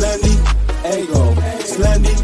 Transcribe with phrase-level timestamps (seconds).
[0.00, 0.32] Slendy,
[0.96, 2.16] Ego, Slendy,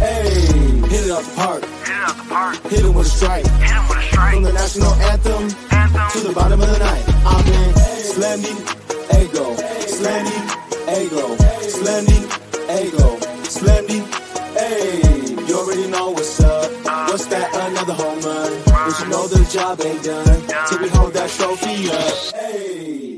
[0.00, 0.88] hey.
[0.90, 1.62] Hit it out the park.
[1.62, 2.56] Hit it out the park.
[2.62, 3.46] Hit it with a strike.
[3.46, 4.34] Hit him with a strike.
[4.34, 6.10] From the national anthem, Anthem.
[6.10, 7.04] to the bottom of the night.
[7.22, 7.70] I'm in
[8.02, 8.50] Slendy,
[9.14, 9.54] Ego,
[9.86, 10.38] Slendy,
[10.90, 11.36] Ego,
[11.70, 12.18] Slendy,
[12.82, 14.00] Ego, Slendy,
[14.58, 15.46] hey.
[15.46, 16.68] You already know what's up.
[17.10, 17.54] What's that?
[17.54, 18.62] Another home run.
[18.66, 22.34] But you know the job ain't done till we hold that trophy up.
[22.34, 23.09] Hey.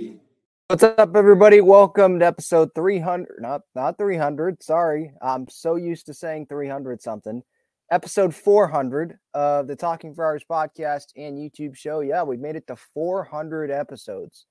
[0.73, 1.61] What's up, everybody?
[1.61, 3.37] Welcome to episode 300.
[3.41, 4.63] Not not 300.
[4.63, 7.43] Sorry, I'm so used to saying 300 something.
[7.91, 12.01] Episode 400 of the Talking Friars podcast and YouTube show.
[12.01, 14.47] Yeah, we've made it to 400 episodes.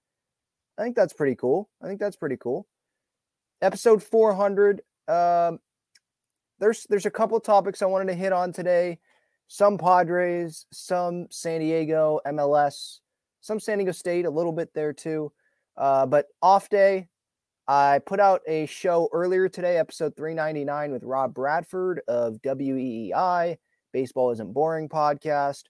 [0.77, 1.71] I think that's pretty cool.
[1.81, 2.67] I think that's pretty cool.
[3.63, 4.81] Episode 400.
[5.07, 5.57] Um,
[6.59, 8.99] there's there's a couple topics I wanted to hit on today.
[9.47, 12.99] Some Padres, some San Diego MLS,
[13.41, 15.31] some San Diego State, a little bit there too.
[15.77, 17.07] Uh, but off day,
[17.67, 23.57] I put out a show earlier today, episode 399 with Rob Bradford of WEEI,
[23.93, 25.63] Baseball Isn't Boring podcast.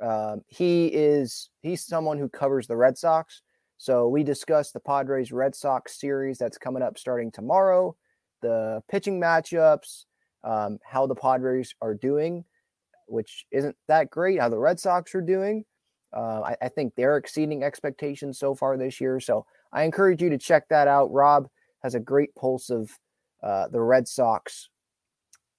[0.00, 3.42] Um, he is he's someone who covers the Red Sox.
[3.78, 7.96] So we discussed the Padres Red Sox series that's coming up starting tomorrow,
[8.40, 10.04] the pitching matchups,
[10.44, 12.44] um, how the Padres are doing,
[13.08, 15.64] which isn't that great, how the Red Sox are doing.
[16.14, 19.20] Uh, I, I think they're exceeding expectations so far this year.
[19.20, 21.12] So I encourage you to check that out.
[21.12, 21.48] Rob
[21.82, 22.90] has a great pulse of
[23.42, 24.68] uh, the Red Sox,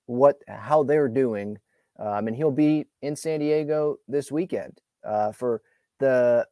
[0.05, 1.57] what how they're doing,
[1.99, 5.61] um, and he'll be in San Diego this weekend uh, for
[5.99, 6.47] the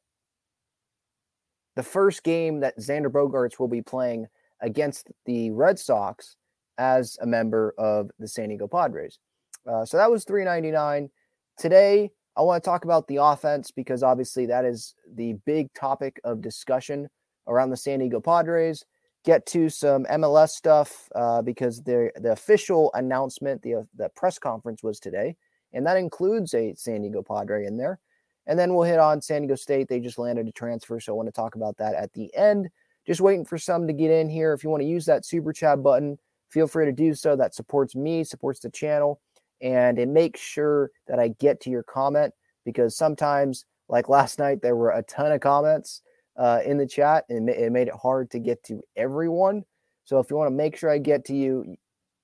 [1.75, 4.27] the first game that Xander Bogaerts will be playing
[4.59, 6.35] against the Red Sox
[6.77, 9.19] as a member of the San Diego Padres.
[9.65, 11.09] Uh, so that was 399.
[11.57, 16.19] Today, I want to talk about the offense because obviously that is the big topic
[16.23, 17.09] of discussion
[17.47, 18.85] around the San Diego Padres.
[19.23, 24.81] Get to some MLS stuff uh, because the the official announcement, the the press conference
[24.81, 25.35] was today,
[25.73, 27.99] and that includes a San Diego Padre in there.
[28.47, 29.87] And then we'll hit on San Diego State.
[29.87, 32.69] They just landed a transfer, so I want to talk about that at the end.
[33.05, 34.53] Just waiting for some to get in here.
[34.53, 36.17] If you want to use that super chat button,
[36.49, 37.35] feel free to do so.
[37.35, 39.21] That supports me, supports the channel,
[39.61, 42.33] and it makes sure that I get to your comment
[42.65, 46.01] because sometimes, like last night, there were a ton of comments
[46.37, 49.63] uh, in the chat and it made it hard to get to everyone.
[50.03, 51.75] So if you want to make sure I get to you,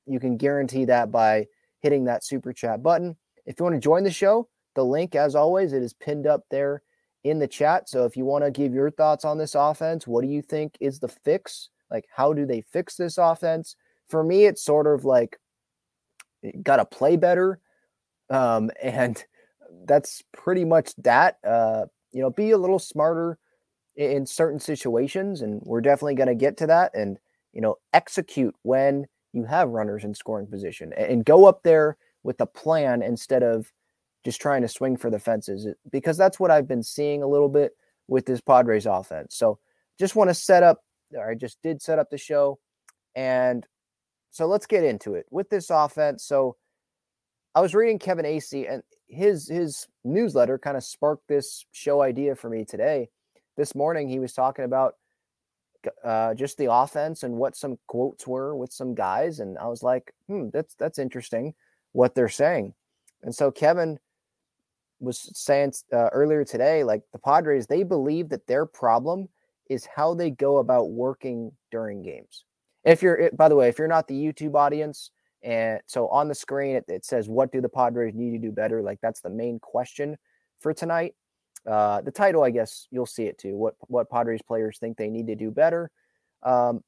[0.05, 1.45] you can guarantee that by
[1.79, 3.15] hitting that super chat button.
[3.45, 6.43] If you want to join the show, the link, as always, it is pinned up
[6.49, 6.81] there
[7.23, 7.89] in the chat.
[7.89, 10.77] So if you want to give your thoughts on this offense, what do you think
[10.79, 11.69] is the fix?
[11.91, 13.75] Like, how do they fix this offense?
[14.07, 15.37] For me, it's sort of like
[16.63, 17.59] got to play better.
[18.29, 19.23] Um, and
[19.85, 21.37] that's pretty much that.
[21.45, 23.37] Uh, you know, be a little smarter
[23.95, 25.41] in, in certain situations.
[25.41, 26.95] And we're definitely going to get to that.
[26.95, 27.17] And,
[27.53, 31.97] you know, execute when you have runners in scoring position and, and go up there
[32.23, 33.71] with a plan instead of
[34.25, 37.49] just trying to swing for the fences because that's what I've been seeing a little
[37.49, 37.73] bit
[38.07, 39.35] with this Padres offense.
[39.35, 39.59] So
[39.99, 40.83] just want to set up,
[41.13, 42.59] or I just did set up the show.
[43.15, 43.65] And
[44.31, 46.23] so let's get into it with this offense.
[46.23, 46.55] So
[47.55, 52.35] I was reading Kevin Acee and his his newsletter kind of sparked this show idea
[52.35, 53.09] for me today.
[53.55, 54.95] This morning he was talking about
[56.03, 59.83] uh, just the offense and what some quotes were with some guys, and I was
[59.83, 61.53] like, hmm, that's that's interesting
[61.93, 62.73] what they're saying.
[63.23, 63.97] And so Kevin
[64.99, 69.29] was saying uh, earlier today, like the Padres, they believe that their problem
[69.69, 72.45] is how they go about working during games.
[72.87, 75.11] If you're, by the way, if you're not the YouTube audience,
[75.43, 78.51] and so on the screen it, it says, "What do the Padres need to do
[78.51, 80.17] better?" Like that's the main question
[80.61, 81.13] for tonight.
[81.65, 83.55] Uh, the title, I guess you'll see it too.
[83.57, 85.91] What what Padres players think they need to do better.
[86.43, 86.81] Um,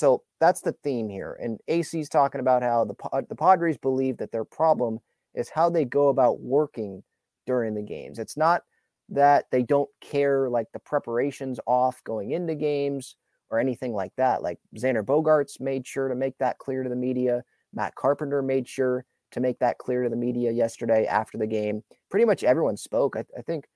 [0.00, 1.38] so that's the theme here.
[1.40, 4.98] And Acee's talking about how the the Padres believe that their problem
[5.34, 7.02] is how they go about working
[7.46, 8.18] during the games.
[8.18, 8.62] It's not
[9.10, 13.16] that they don't care like the preparations off going into games
[13.54, 14.42] or anything like that.
[14.42, 17.44] Like Xander Bogaerts made sure to make that clear to the media.
[17.72, 21.82] Matt Carpenter made sure to make that clear to the media yesterday after the game.
[22.10, 23.16] Pretty much everyone spoke.
[23.16, 23.66] I, I think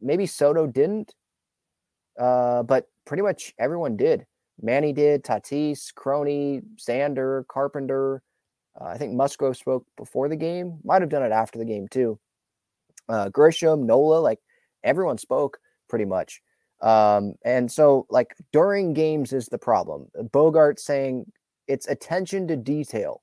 [0.00, 1.14] maybe Soto didn't,
[2.18, 4.26] uh, but pretty much everyone did.
[4.60, 8.22] Manny did, Tatis, Crony, Xander, Carpenter.
[8.80, 10.78] Uh, I think Musgrove spoke before the game.
[10.84, 12.18] Might have done it after the game too.
[13.08, 14.38] Uh, Grisham, Nola, like
[14.82, 15.58] everyone spoke
[15.88, 16.40] pretty much.
[16.80, 20.08] Um, and so, like during games is the problem.
[20.32, 21.30] Bogart saying
[21.66, 23.22] it's attention to detail,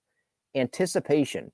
[0.55, 1.51] anticipation,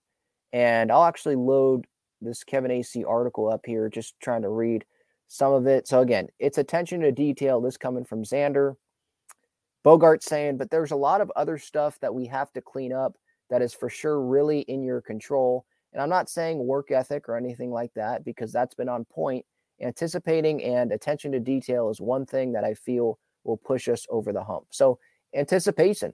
[0.54, 1.86] and I'll actually load
[2.22, 4.86] this Kevin Acee article up here, just trying to read
[5.28, 5.88] some of it.
[5.88, 7.62] So again, it's attention to detail.
[7.62, 8.76] This coming from Xander.
[9.84, 13.16] Bogart saying, but there's a lot of other stuff that we have to clean up
[13.50, 15.66] that is for sure really in your control.
[15.94, 19.46] And I'm not saying work ethic or anything like that because that's been on point.
[19.82, 24.34] Anticipating and attention to detail is one thing that I feel will push us over
[24.34, 24.66] the hump.
[24.72, 25.00] So,
[25.36, 26.14] anticipation,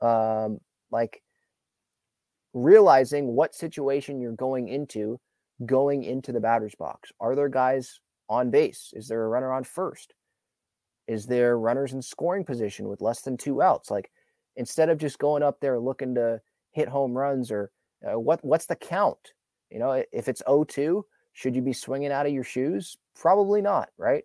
[0.00, 0.60] um,
[0.90, 1.22] like
[2.52, 5.20] realizing what situation you're going into
[5.64, 7.12] going into the batter's box.
[7.20, 8.92] Are there guys on base?
[8.94, 10.14] Is there a runner on first?
[11.06, 13.90] Is there runners in scoring position with less than two outs?
[13.90, 14.10] Like
[14.56, 16.40] instead of just going up there looking to
[16.72, 17.70] hit home runs or
[18.06, 19.32] uh, what what's the count?
[19.70, 21.02] You know, if it's 0-2,
[21.36, 22.96] should you be swinging out of your shoes?
[23.14, 24.24] Probably not, right?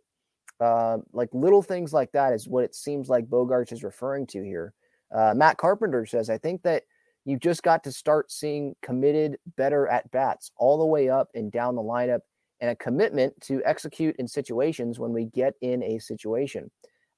[0.62, 4.42] Uh, like little things like that is what it seems like Bogaerts is referring to
[4.42, 4.74] here.
[5.14, 6.84] Uh, Matt Carpenter says, I think that
[7.26, 11.52] you've just got to start seeing committed, better at bats all the way up and
[11.52, 12.22] down the lineup
[12.62, 16.72] and a commitment to execute in situations when we get in a situation.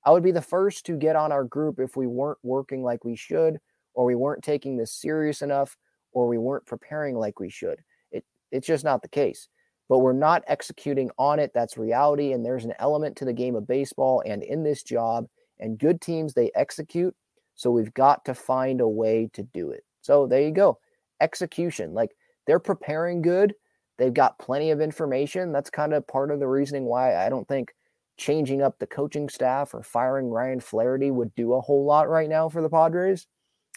[0.04, 3.06] I would be the first to get on our group if we weren't working like
[3.06, 3.60] we should,
[3.94, 5.78] or we weren't taking this serious enough,
[6.14, 7.78] or we weren't preparing like we should.
[8.12, 9.50] It, it's just not the case.
[9.94, 11.52] But we're not executing on it.
[11.54, 12.32] That's reality.
[12.32, 15.28] And there's an element to the game of baseball and in this job.
[15.60, 17.16] And good teams, they execute.
[17.54, 19.84] So we've got to find a way to do it.
[20.02, 20.80] So there you go.
[21.22, 21.94] Execution.
[21.94, 22.10] Like
[22.48, 23.54] they're preparing good
[23.98, 25.52] They've got plenty of information.
[25.52, 27.76] That's kind of part of the reasoning why I don't think
[28.18, 32.30] changing up the coaching staff or firing Ryan Flaherty would do a whole lot right
[32.30, 33.28] now for the Padres,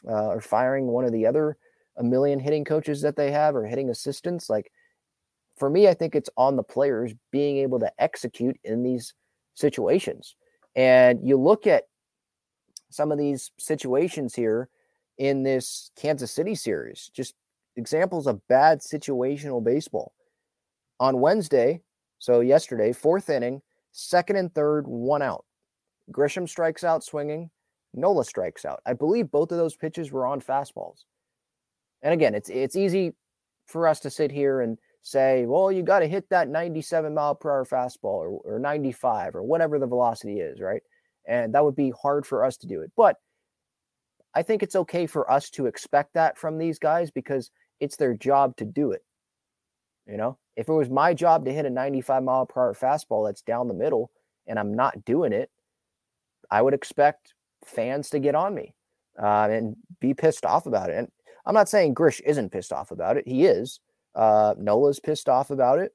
[0.09, 1.57] uh, or firing one of the other
[1.99, 4.49] a million hitting coaches that they have or hitting assistants.
[4.51, 4.71] Like
[5.57, 9.15] for me, I think it's on the players being able to execute in these
[9.55, 10.37] situations.
[10.75, 11.85] And you look at
[12.91, 14.69] some of these situations here
[15.19, 17.35] in this Kansas City series, just
[17.77, 20.13] examples of bad situational baseball.
[21.01, 21.83] On Wednesday,
[22.19, 25.45] so yesterday, fourth inning, second and third, one out.
[26.13, 27.51] Grisham strikes out swinging.
[27.95, 28.81] Nola strikes out.
[28.87, 31.05] I believe both of those pitches were on fastballs.
[32.03, 33.15] And again, it's it's easy
[33.67, 37.37] for us to sit here and say, well, you got to hit that 97 mile
[37.37, 40.83] per hour fastball or, or 95 or whatever the velocity is, right?
[41.29, 42.91] And that would be hard for us to do it.
[42.97, 43.17] But
[44.35, 48.15] I think it's okay for us to expect that from these guys because it's their
[48.15, 49.05] job to do it.
[50.09, 53.29] You know, if it was my job to hit a 95 mile per hour fastball
[53.29, 54.11] that's down the middle
[54.49, 55.51] and I'm not doing it,
[56.51, 57.35] I would expect
[57.65, 58.75] fans to get on me
[59.23, 60.97] uh, and be pissed off about it.
[60.97, 61.09] And
[61.45, 63.27] I'm not saying Grish isn't pissed off about it.
[63.27, 63.79] He is.
[64.17, 65.93] Uh, Nola's pissed off about it.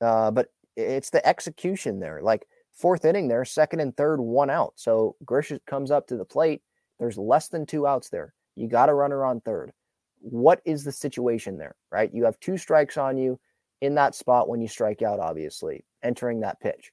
[0.00, 2.20] Uh, but it's the execution there.
[2.22, 4.72] Like fourth inning there, second and third, one out.
[4.76, 6.62] So Grish comes up to the plate.
[6.98, 8.32] There's less than two outs there.
[8.56, 9.72] You got a runner on third
[10.24, 12.10] what is the situation there, right?
[12.14, 13.38] You have two strikes on you
[13.82, 16.92] in that spot when you strike out, obviously, entering that pitch.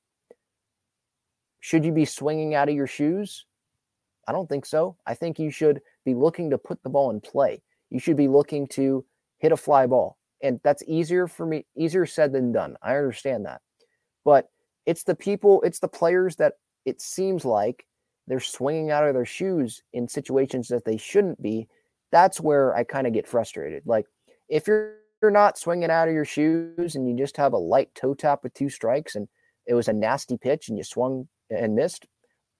[1.61, 3.45] Should you be swinging out of your shoes?
[4.27, 4.97] I don't think so.
[5.05, 7.61] I think you should be looking to put the ball in play.
[7.89, 9.05] You should be looking to
[9.39, 10.17] hit a fly ball.
[10.43, 12.75] And that's easier for me, easier said than done.
[12.81, 13.61] I understand that.
[14.25, 14.49] But
[14.85, 16.53] it's the people, it's the players that
[16.85, 17.85] it seems like
[18.27, 21.67] they're swinging out of their shoes in situations that they shouldn't be.
[22.11, 23.83] That's where I kind of get frustrated.
[23.85, 24.05] Like
[24.49, 27.93] if you're you're not swinging out of your shoes and you just have a light
[27.93, 29.27] toe tap with two strikes and
[29.67, 32.07] it was a nasty pitch and you swung and missed,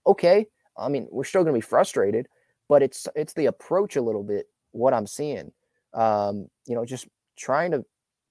[0.05, 0.45] okay.
[0.77, 2.27] I mean, we're still going to be frustrated,
[2.69, 5.51] but it's it's the approach a little bit what I'm seeing.
[5.93, 7.07] Um, you know, just
[7.37, 7.83] trying to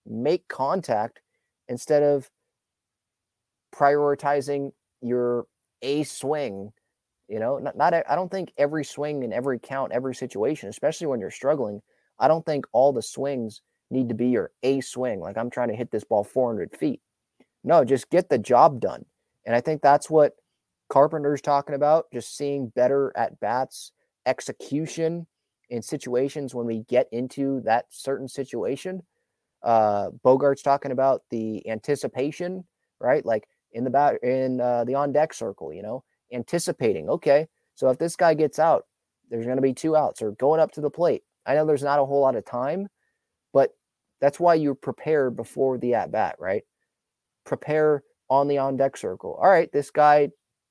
[0.06, 1.20] make contact
[1.68, 2.30] instead of
[3.74, 5.46] prioritizing your
[5.82, 6.72] a swing.
[7.28, 11.06] You know, not, not I don't think every swing in every count, every situation, especially
[11.06, 11.80] when you're struggling,
[12.18, 15.20] I don't think all the swings need to be your A swing.
[15.20, 17.00] Like I'm trying to hit this ball 400 feet.
[17.62, 19.04] No, just get the job done.
[19.46, 20.34] And I think that's what
[20.88, 23.92] Carpenter's talking about, just seeing better at bats,
[24.26, 25.26] execution
[25.70, 29.02] in situations when we get into that certain situation.
[29.62, 32.64] Uh, Bogart's talking about the anticipation,
[33.00, 33.24] right?
[33.24, 37.08] Like in the bat in uh, the on deck circle, you know, anticipating.
[37.08, 38.84] Okay, so if this guy gets out,
[39.30, 41.22] there's going to be two outs or going up to the plate.
[41.46, 42.88] I know there's not a whole lot of time,
[43.52, 43.70] but
[44.20, 46.62] that's why you prepare before the at bat, right?
[47.44, 49.38] Prepare on the on deck circle.
[49.40, 50.30] All right, this guy,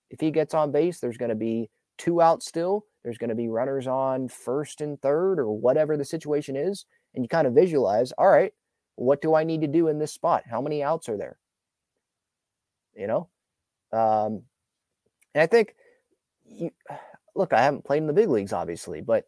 [0.10, 2.86] if he gets on base, there's going to be two outs still.
[3.04, 6.86] There's going to be runners on first and third or whatever the situation is.
[7.16, 8.54] And you kind of visualize, all right,
[8.96, 10.44] what do I need to do in this spot?
[10.50, 11.38] How many outs are there?
[12.96, 13.30] You know?
[13.92, 14.44] Um,
[15.34, 15.76] and I think,
[16.46, 16.72] you,
[17.36, 19.26] look, I haven't played in the big leagues, obviously, but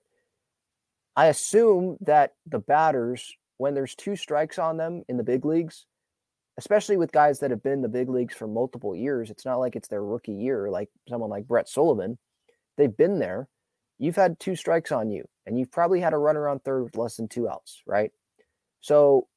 [1.16, 5.86] I assume that the batters when there's two strikes on them in the big leagues,
[6.58, 9.58] especially with guys that have been in the big leagues for multiple years, it's not
[9.58, 12.18] like it's their rookie year, like someone like Brett Sullivan.
[12.76, 13.48] They've been there.
[14.02, 16.98] You've had two strikes on you, and you've probably had a runner on third with
[16.98, 18.12] less than two outs, right?
[18.82, 19.28] So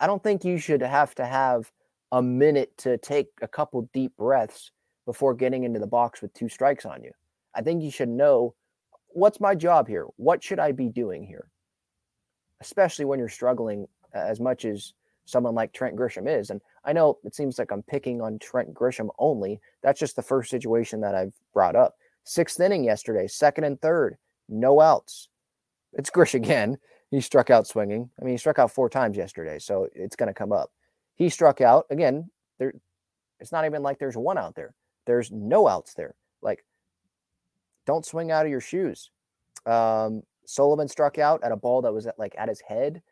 [0.00, 1.70] I don't think you should have to have
[2.12, 4.70] a minute to take a couple deep breaths
[5.04, 7.10] before getting into the box with two strikes on you.
[7.54, 8.54] I think you should know
[9.08, 10.06] what's my job here?
[10.16, 11.48] What should I be doing here?
[12.62, 16.50] especially when you're struggling as much as someone like Trent Grisham is.
[16.50, 19.60] And I know it seems like I'm picking on Trent Grisham only.
[19.82, 21.96] That's just the first situation that I've brought up.
[22.24, 24.16] Sixth inning yesterday, second and third,
[24.48, 25.28] no outs.
[25.92, 26.78] It's Grish again.
[27.10, 28.08] He struck out swinging.
[28.20, 30.70] I mean, he struck out four times yesterday, so it's going to come up.
[31.14, 32.30] He struck out again.
[32.58, 32.72] There,
[33.38, 34.74] it's not even like there's one out there.
[35.06, 36.14] There's no outs there.
[36.40, 36.64] Like,
[37.86, 39.10] don't swing out of your shoes.
[39.66, 43.02] Um, Sullivan struck out at a ball that was at, like at his head.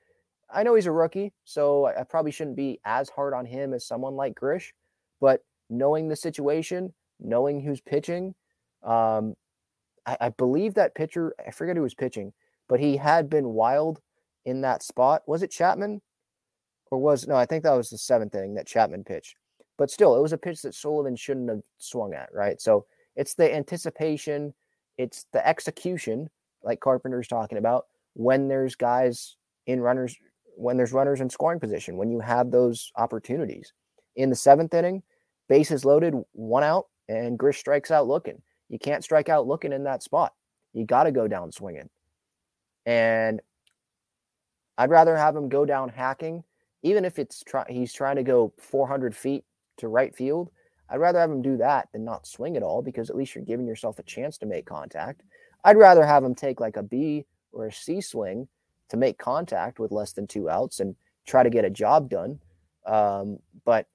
[0.52, 3.86] I know he's a rookie, so I, probably shouldn't be as hard on him as
[3.86, 4.74] someone like Grish,
[5.20, 8.34] but knowing the situation, knowing who's pitching,
[8.82, 9.34] um,
[10.06, 12.32] I, I believe that pitcher, I forget who was pitching,
[12.68, 14.00] but he had been wild
[14.44, 15.22] in that spot.
[15.26, 16.00] Was it Chapman?
[16.90, 19.36] Or was no, I think that was the seventh inning that Chapman pitched.
[19.78, 22.60] But still, it was a pitch that Sullivan shouldn't have swung at, right?
[22.60, 22.84] So
[23.16, 24.52] it's the anticipation,
[24.98, 26.28] it's the execution
[26.62, 30.16] like Carpenter's talking about, when there's guys in runners,
[30.56, 33.72] when there's runners in scoring position, when you have those opportunities.
[34.16, 35.02] In the seventh inning,
[35.48, 38.42] bases loaded, one out, and Grish strikes out looking.
[38.70, 40.32] You can't strike out looking in that spot.
[40.72, 41.90] You got to go down swinging.
[42.86, 43.42] And
[44.78, 46.44] I'd rather have him go down hacking,
[46.82, 49.44] even if it's try- he's trying to go 400 feet
[49.78, 50.50] to right field.
[50.88, 53.44] I'd rather have him do that than not swing at all because at least you're
[53.44, 55.22] giving yourself a chance to make contact.
[55.64, 58.48] I'd rather have him take like a B or a C swing
[58.88, 60.96] to make contact with less than two outs and
[61.26, 62.40] try to get a job done.
[62.86, 63.86] Um, but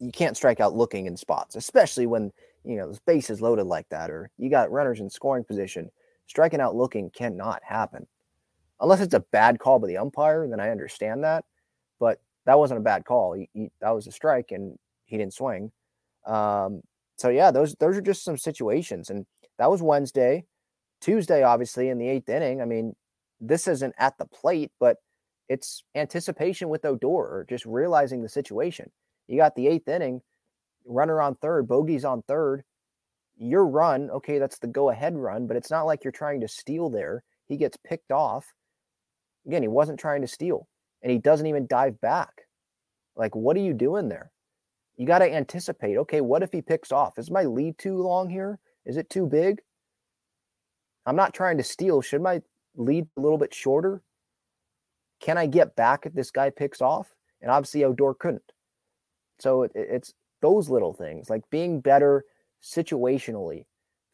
[0.00, 2.32] you can't strike out looking in spots, especially when
[2.64, 5.90] you know the base is loaded like that, or you got runners in scoring position.
[6.26, 8.06] Striking out looking cannot happen
[8.80, 10.46] unless it's a bad call by the umpire.
[10.48, 11.44] Then I understand that,
[11.98, 13.34] but that wasn't a bad call.
[13.34, 15.70] He, he, that was a strike, and he didn't swing.
[16.26, 16.82] Um,
[17.16, 19.26] so yeah, those those are just some situations, and
[19.58, 20.44] that was Wednesday,
[21.00, 22.62] Tuesday, obviously in the eighth inning.
[22.62, 22.94] I mean,
[23.40, 24.96] this isn't at the plate, but
[25.48, 28.90] it's anticipation with Odor, or just realizing the situation.
[29.30, 30.20] You got the eighth inning,
[30.84, 32.64] runner on third, bogeys on third.
[33.36, 36.48] Your run, okay, that's the go ahead run, but it's not like you're trying to
[36.48, 37.22] steal there.
[37.48, 38.44] He gets picked off.
[39.46, 40.68] Again, he wasn't trying to steal,
[41.02, 42.42] and he doesn't even dive back.
[43.16, 44.30] Like, what are you doing there?
[45.00, 47.18] you got to anticipate okay, what if he picks off?
[47.18, 48.58] Is my lead too long here?
[48.84, 49.62] Is it too big?
[51.06, 52.02] I'm not trying to steal.
[52.02, 52.42] Should my
[52.76, 54.02] lead a little bit shorter?
[55.18, 57.14] Can I get back if this guy picks off?
[57.40, 58.52] And obviously, Odor couldn't.
[59.40, 62.24] So it, it's those little things like being better
[62.62, 63.64] situationally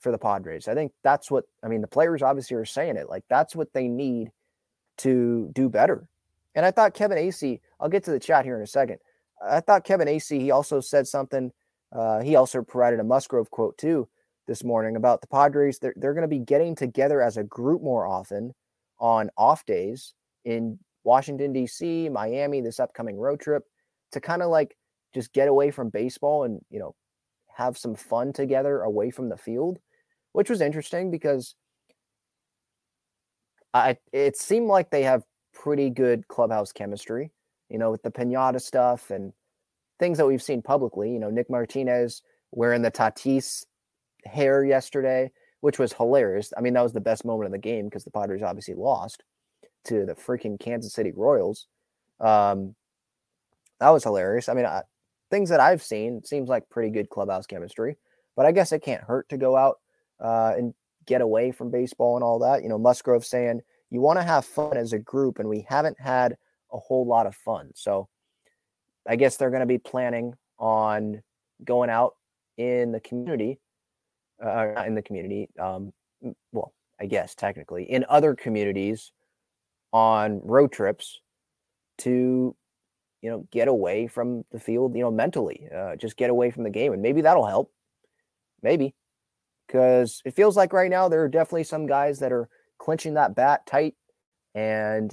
[0.00, 0.68] for the Padres.
[0.68, 1.80] I think that's what I mean.
[1.80, 4.30] The players obviously are saying it like that's what they need
[4.98, 6.08] to do better.
[6.54, 8.98] And I thought Kevin Acee, I'll get to the chat here in a second.
[9.44, 11.52] I thought Kevin Acee, he also said something.
[11.92, 14.08] Uh, he also provided a Musgrove quote too
[14.46, 15.78] this morning about the Padres.
[15.78, 18.54] They're, they're going to be getting together as a group more often
[18.98, 20.14] on off days
[20.44, 23.64] in Washington, D.C., Miami, this upcoming road trip
[24.12, 24.76] to kind of like
[25.16, 26.94] just get away from baseball and, you know,
[27.56, 29.78] have some fun together away from the field,
[30.32, 31.54] which was interesting because
[33.74, 37.32] I, it seemed like they have pretty good clubhouse chemistry,
[37.68, 39.32] you know, with the pinata stuff and
[39.98, 41.10] things that we've seen publicly.
[41.10, 43.64] You know, Nick Martinez wearing the Tatis
[44.24, 46.52] hair yesterday, which was hilarious.
[46.56, 49.24] I mean, that was the best moment of the game because the Padres obviously lost
[49.86, 51.66] to the freaking Kansas City Royals.
[52.20, 52.74] Um,
[53.80, 54.48] that was hilarious.
[54.48, 54.82] I mean, I,
[55.30, 57.96] things that I've seen seems like pretty good clubhouse chemistry,
[58.36, 59.80] but I guess it can't hurt to go out
[60.20, 60.74] uh, and
[61.06, 62.62] get away from baseball and all that.
[62.62, 65.98] You know, Musgrove saying you want to have fun as a group, and we haven't
[66.00, 66.36] had
[66.72, 67.70] a whole lot of fun.
[67.74, 68.08] So
[69.08, 71.22] I guess they're going to be planning on
[71.64, 72.16] going out
[72.56, 73.58] in the community,
[74.44, 75.48] uh, in the community.
[75.58, 75.92] Um,
[76.52, 79.12] well, I guess technically in other communities
[79.92, 81.20] on road trips
[81.98, 82.56] to
[83.22, 86.64] you know get away from the field you know mentally uh, just get away from
[86.64, 87.72] the game and maybe that'll help.
[88.62, 88.94] Maybe.
[89.66, 93.34] Because it feels like right now there are definitely some guys that are clinching that
[93.34, 93.94] bat tight
[94.54, 95.12] and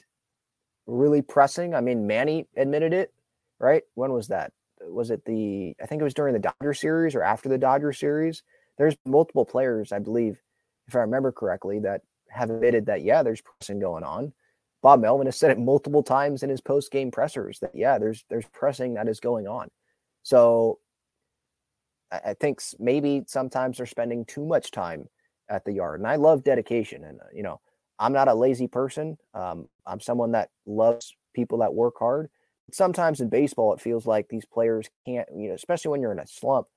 [0.86, 1.74] really pressing.
[1.74, 3.14] I mean manny admitted it
[3.60, 3.84] right?
[3.96, 4.52] When was that?
[4.82, 7.94] Was it the i think it was during the dodger series or after the dodger
[7.94, 8.44] series?
[8.78, 10.42] There's multiple players i believe
[10.88, 14.34] if i remember correctly that have admitted that yeah there's pressing going on
[14.84, 18.26] Bob Melvin has said it multiple times in his post game pressers that yeah, there's
[18.30, 19.70] there's pressing that is going on.
[20.24, 20.80] So
[22.12, 25.08] I, I think maybe sometimes they're spending too much time
[25.50, 27.06] at the yard, and I love dedication.
[27.06, 27.62] And uh, you know,
[27.98, 29.18] I'm not a lazy person.
[29.34, 32.30] Um, I'm someone that loves people that work hard.
[32.74, 36.20] Sometimes in baseball, it feels like these players can't, you know, especially when you're in
[36.20, 36.68] a slump,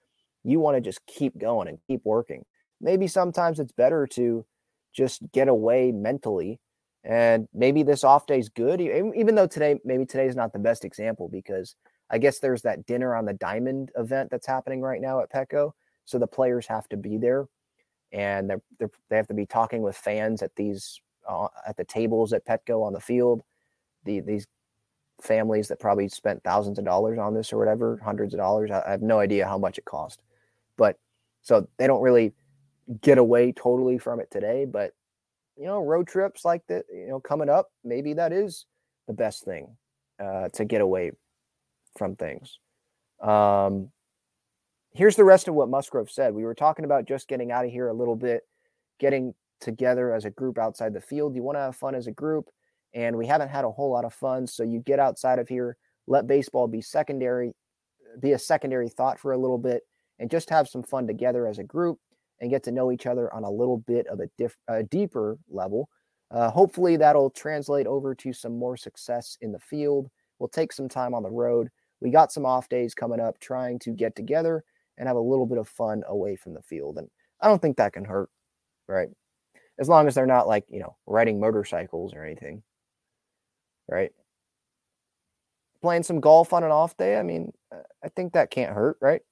[0.44, 2.44] you want to just keep going and keep working.
[2.80, 4.44] Maybe sometimes it's better to
[4.94, 6.60] just get away mentally
[7.06, 10.58] and maybe this off day is good, even though today, maybe today is not the
[10.58, 11.76] best example because
[12.10, 15.70] I guess there's that dinner on the diamond event that's happening right now at Petco.
[16.04, 17.46] So the players have to be there
[18.10, 21.84] and they're, they're they have to be talking with fans at these, uh, at the
[21.84, 23.44] tables at Petco on the field.
[24.04, 24.48] The, these
[25.22, 28.72] families that probably spent thousands of dollars on this or whatever, hundreds of dollars.
[28.72, 30.22] I, I have no idea how much it cost,
[30.76, 30.98] but
[31.42, 32.32] so they don't really
[33.00, 34.92] get away totally from it today, but
[35.56, 38.66] you know, road trips like that, you know, coming up, maybe that is
[39.06, 39.76] the best thing
[40.22, 41.12] uh, to get away
[41.96, 42.58] from things.
[43.22, 43.90] Um,
[44.92, 46.34] here's the rest of what Musgrove said.
[46.34, 48.42] We were talking about just getting out of here a little bit,
[49.00, 51.34] getting together as a group outside the field.
[51.34, 52.48] You want to have fun as a group,
[52.94, 54.46] and we haven't had a whole lot of fun.
[54.46, 57.54] So you get outside of here, let baseball be secondary,
[58.20, 59.82] be a secondary thought for a little bit,
[60.18, 61.98] and just have some fun together as a group
[62.40, 65.38] and get to know each other on a little bit of a, diff, a deeper
[65.48, 65.88] level.
[66.30, 70.10] Uh, hopefully, that'll translate over to some more success in the field.
[70.38, 71.70] We'll take some time on the road.
[72.00, 74.64] We got some off days coming up, trying to get together
[74.98, 76.98] and have a little bit of fun away from the field.
[76.98, 77.08] And
[77.40, 78.30] I don't think that can hurt,
[78.88, 79.08] right?
[79.78, 82.62] As long as they're not like, you know, riding motorcycles or anything,
[83.88, 84.10] right?
[85.82, 89.22] Playing some golf on an off day, I mean, I think that can't hurt, right?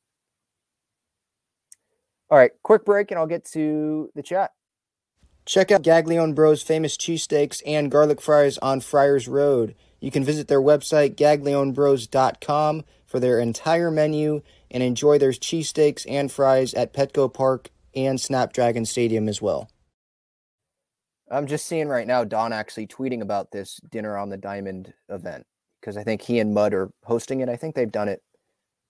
[2.35, 4.51] All right, quick break and I'll get to the chat.
[5.47, 9.77] Check out Gaglione Bros' famous cheesesteaks and garlic fries on Friars Road.
[10.01, 16.33] You can visit their website, gaglionebros.com, for their entire menu and enjoy their cheesesteaks and
[16.33, 19.71] fries at Petco Park and Snapdragon Stadium as well.
[21.31, 25.47] I'm just seeing right now Don actually tweeting about this dinner on the diamond event
[25.81, 27.49] because I think he and Mud are hosting it.
[27.49, 28.25] I think they've done it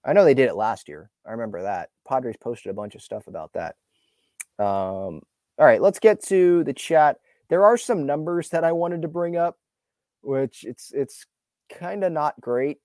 [0.04, 1.10] I know they did it last year.
[1.26, 1.90] I remember that.
[2.06, 3.76] Padres posted a bunch of stuff about that.
[4.58, 5.22] Um,
[5.58, 7.18] all right, let's get to the chat.
[7.48, 9.58] There are some numbers that I wanted to bring up,
[10.22, 11.26] which it's it's
[11.72, 12.78] kind of not great.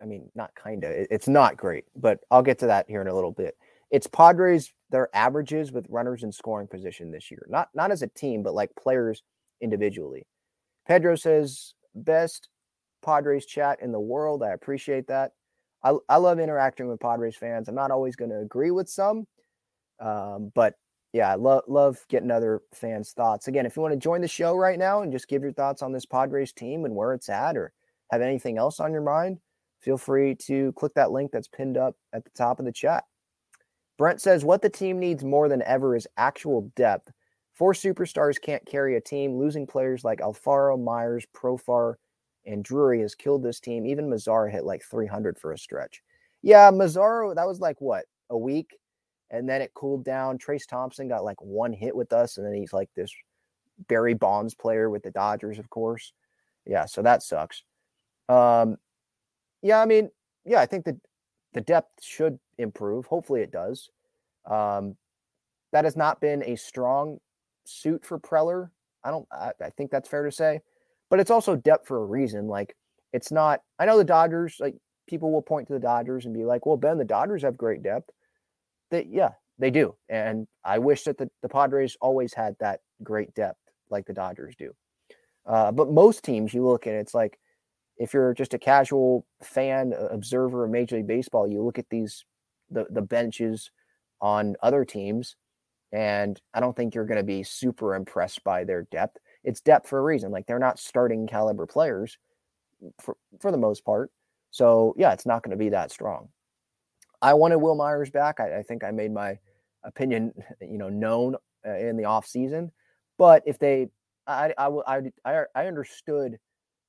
[0.00, 0.90] I mean, not kind of.
[0.92, 3.56] It's not great, but I'll get to that here in a little bit.
[3.90, 7.46] It's Padres their averages with runners in scoring position this year.
[7.48, 9.22] Not not as a team, but like players
[9.60, 10.26] individually.
[10.86, 12.48] Pedro says best
[13.04, 14.42] Padres chat in the world.
[14.42, 15.32] I appreciate that.
[15.86, 17.68] I, I love interacting with Padres fans.
[17.68, 19.26] I'm not always going to agree with some,
[20.00, 20.74] um, but
[21.12, 23.48] yeah, I love love getting other fans' thoughts.
[23.48, 25.82] Again, if you want to join the show right now and just give your thoughts
[25.82, 27.72] on this Padres team and where it's at, or
[28.10, 29.38] have anything else on your mind,
[29.80, 33.04] feel free to click that link that's pinned up at the top of the chat.
[33.96, 37.10] Brent says what the team needs more than ever is actual depth
[37.56, 39.38] Four superstars can't carry a team.
[39.38, 41.94] Losing players like Alfaro, Myers, Profar,
[42.46, 43.86] and Drury has killed this team.
[43.86, 46.02] Even Mazara hit like 300 for a stretch.
[46.42, 48.78] Yeah, Mazara, that was like what, a week?
[49.30, 50.38] And then it cooled down.
[50.38, 53.10] Trayce Thompson got like one hit with us, and then he's like this
[53.88, 56.12] Barry Bonds player with the Dodgers, of course.
[56.64, 57.62] Yeah, so that sucks.
[58.28, 58.76] Um,
[59.62, 60.10] yeah, I mean,
[60.44, 60.96] yeah, I think that
[61.52, 63.06] the depth should improve.
[63.06, 63.90] Hopefully, it does.
[64.48, 64.96] Um,
[65.72, 67.18] that has not been a strong
[67.64, 68.70] suit for Preller.
[69.02, 69.26] I don't.
[69.32, 70.60] I, I think that's fair to say,
[71.10, 72.46] but it's also depth for a reason.
[72.48, 72.76] Like
[73.12, 73.60] it's not.
[73.78, 74.56] I know the Dodgers.
[74.60, 77.56] Like people will point to the Dodgers and be like, "Well, Ben, the Dodgers have
[77.56, 78.10] great depth."
[78.90, 83.34] That yeah, they do, and I wish that the, the Padres always had that great
[83.34, 84.72] depth like the Dodgers do.
[85.46, 87.38] Uh, but most teams you look at, it's like
[87.98, 92.24] if you're just a casual fan observer of Major League Baseball, you look at these
[92.70, 93.70] the the benches
[94.20, 95.36] on other teams,
[95.92, 99.18] and I don't think you're going to be super impressed by their depth.
[99.46, 100.30] It's depth for a reason.
[100.30, 102.18] Like they're not starting caliber players
[103.00, 104.10] for for the most part.
[104.50, 106.28] So yeah, it's not going to be that strong.
[107.22, 108.40] I wanted Will Myers back.
[108.40, 109.38] I, I think I made my
[109.84, 112.70] opinion, you know, known uh, in the off season.
[113.18, 113.88] But if they,
[114.26, 116.38] I, I, I, I, I understood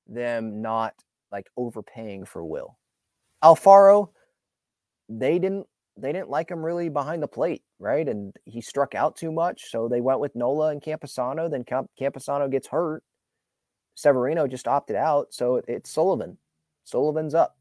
[0.08, 0.94] them not
[1.32, 2.78] like overpaying for Will.
[3.44, 4.10] Alfaro,
[5.08, 5.68] they didn't
[5.98, 8.08] they didn't like him really behind the plate, right?
[8.08, 11.50] And he struck out too much, so they went with Nola and Campusano.
[11.50, 13.04] Then Camp- Campusano gets hurt.
[13.96, 16.38] Severino just opted out, so it's Sullivan.
[16.84, 17.58] Sullivan's up,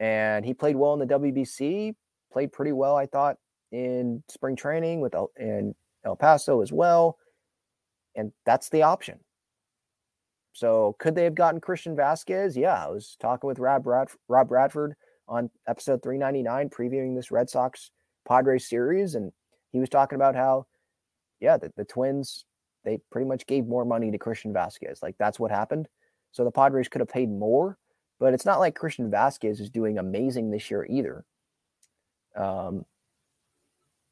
[0.00, 1.94] and he played well in the WBC.
[2.32, 3.36] Played pretty well, I thought,
[3.70, 7.18] in spring training with El- in El Paso as well,
[8.16, 9.20] and that's the option.
[10.52, 12.56] So could they have gotten Christian Vasquez?
[12.56, 14.96] Yeah, I was talking with Rob, Rob Bradford
[15.32, 17.90] on episode 399 previewing this Red Sox
[18.28, 19.14] Padres series.
[19.14, 19.32] And
[19.72, 20.66] he was talking about how,
[21.40, 22.44] yeah, the, the Twins,
[22.84, 25.02] they pretty much gave more money to Christian Vasquez.
[25.02, 25.88] Like that's what happened.
[26.32, 27.78] So the Padres could have paid more,
[28.20, 31.24] but it's not like Christian Vasquez is doing amazing this year either.
[32.36, 32.84] Um,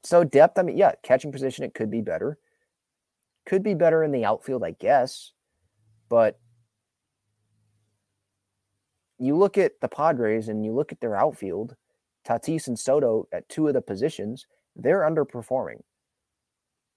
[0.03, 2.39] so depth, I mean, yeah, catching position, it could be better.
[3.45, 5.33] Could be better in the outfield, I guess.
[6.09, 6.39] But
[9.21, 11.77] you look at the Padres and you look at their outfield,
[12.27, 15.81] Tatis and Soto at two of the positions, they're underperforming.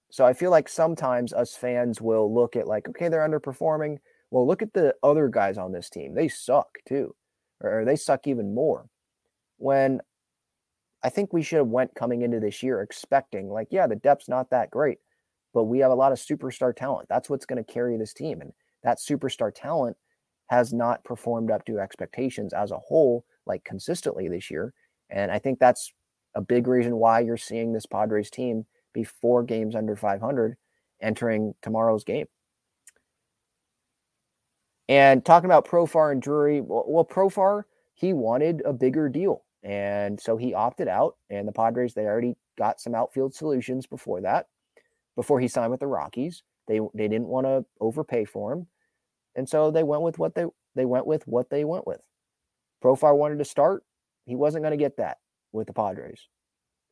[0.09, 3.97] So I feel like sometimes us fans will look at like, okay, they're underperforming.
[4.31, 6.13] Well, look at the other guys on this team.
[6.13, 7.13] They suck too,
[7.62, 8.88] or they suck even more.
[9.57, 10.01] When
[11.03, 14.29] I think we should have went coming into this year expecting like, yeah, the depth's
[14.29, 14.99] not that great,
[15.53, 17.09] but we have a lot of superstar talent.
[17.09, 18.39] That's what's going to carry this team.
[18.39, 19.97] And that superstar talent
[20.47, 24.73] has not performed up to expectations as a whole, like consistently this year.
[25.10, 25.91] And I think that's
[26.36, 30.56] a big reason why you're seeing this Padres team be four games under 500
[31.01, 32.27] entering tomorrow's game.
[34.89, 39.43] And talking about Profar and Drury, well, well, Profar, he wanted a bigger deal.
[39.63, 41.15] And so he opted out.
[41.29, 44.47] And the Padres, they already got some outfield solutions before that,
[45.15, 46.43] before he signed with the Rockies.
[46.67, 48.67] They they didn't want to overpay for him.
[49.36, 52.02] And so they went with what they they went with what they went with.
[52.84, 53.84] Profar wanted to start.
[54.26, 55.17] He wasn't going to get that
[55.52, 56.28] with the Padres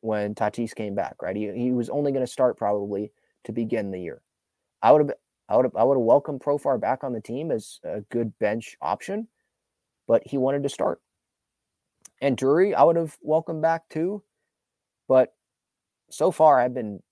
[0.00, 1.36] when Tatis came back, right?
[1.36, 3.12] He, he was only going to start probably
[3.44, 4.20] to begin the year.
[4.82, 5.16] I would have
[5.48, 8.36] I would have I would have welcomed Profar back on the team as a good
[8.38, 9.28] bench option,
[10.06, 11.00] but he wanted to start.
[12.20, 14.22] And Drury, I would have welcomed back too,
[15.08, 15.34] but
[16.10, 17.02] so far I've been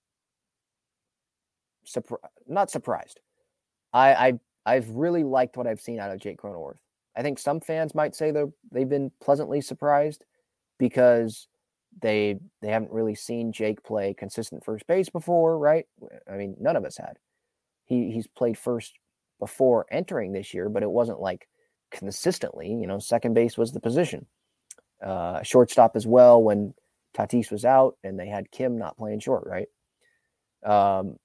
[1.83, 3.19] surprised, not surprised.
[3.93, 6.77] I, I I've really liked what I've seen out of Jake Cronenworth.
[7.15, 10.23] I think some fans might say they they've been pleasantly surprised
[10.77, 11.47] because
[12.01, 15.85] they they haven't really seen Jake play consistent first base before, right?
[16.31, 17.17] I mean, none of us had.
[17.85, 18.93] He he's played first
[19.39, 21.47] before entering this year, but it wasn't like
[21.91, 22.69] consistently.
[22.69, 24.25] You know, second base was the position.
[25.03, 26.73] Uh, shortstop as well when
[27.15, 29.67] Tatis was out and they had Kim not playing short, right?
[30.63, 31.17] Um,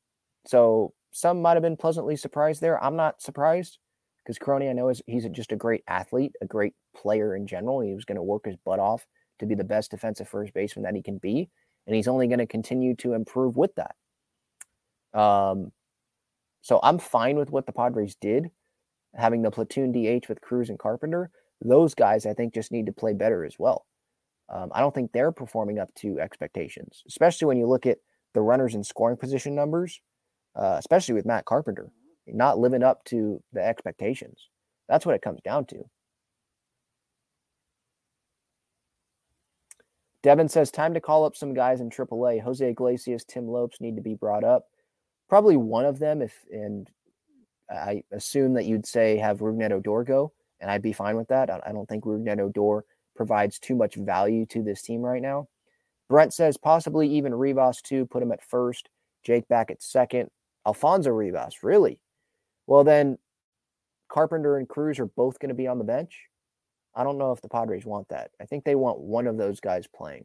[0.47, 2.83] so some might have been pleasantly surprised there.
[2.85, 3.79] I'm not surprised
[4.23, 7.81] because Crony, I know, is he's just a great athlete, a great player in general.
[7.81, 9.07] He was going to work his butt off
[9.39, 11.49] to be the best defensive first baseman that he can be,
[11.87, 15.19] and he's only going to continue to improve with that.
[15.19, 15.73] Um,
[16.61, 18.51] so I'm fine with what the Padres did,
[19.15, 21.31] having the platoon DH with Cruz and Carpenter.
[21.65, 23.87] Those guys, I think, just need to play better as well.
[24.51, 28.01] Um, I don't think they're performing up to expectations, especially when you look at
[28.35, 29.99] the runners in scoring position numbers
[30.57, 31.91] uh, especially with Matt Carpenter,
[32.27, 34.49] not living up to the expectations.
[34.89, 35.85] That's what it comes down to.
[40.23, 42.43] Devin says, time to call up some guys in AAA.
[42.43, 44.65] Jose Iglesias, Tim Lopes need to be brought up.
[45.29, 46.21] probably one of them.
[46.21, 46.91] If and
[47.71, 51.51] I assume that you'd say have Rougned Odor go, and I'd be fine with that.
[51.51, 55.49] I don't think Rougned Odor provides too much value to this team right now.
[56.09, 58.07] Brent says possibly even Rivas too.
[58.07, 58.89] Put him at first.
[59.25, 60.29] Jake back at second.
[60.67, 62.01] Alfonso Rivas, really?
[62.67, 63.19] Well, then
[64.09, 66.23] Carpenter and Cruz are both going to be on the bench.
[66.95, 68.31] I don't know if the Padres want that.
[68.41, 70.25] I think they want one of those guys playing.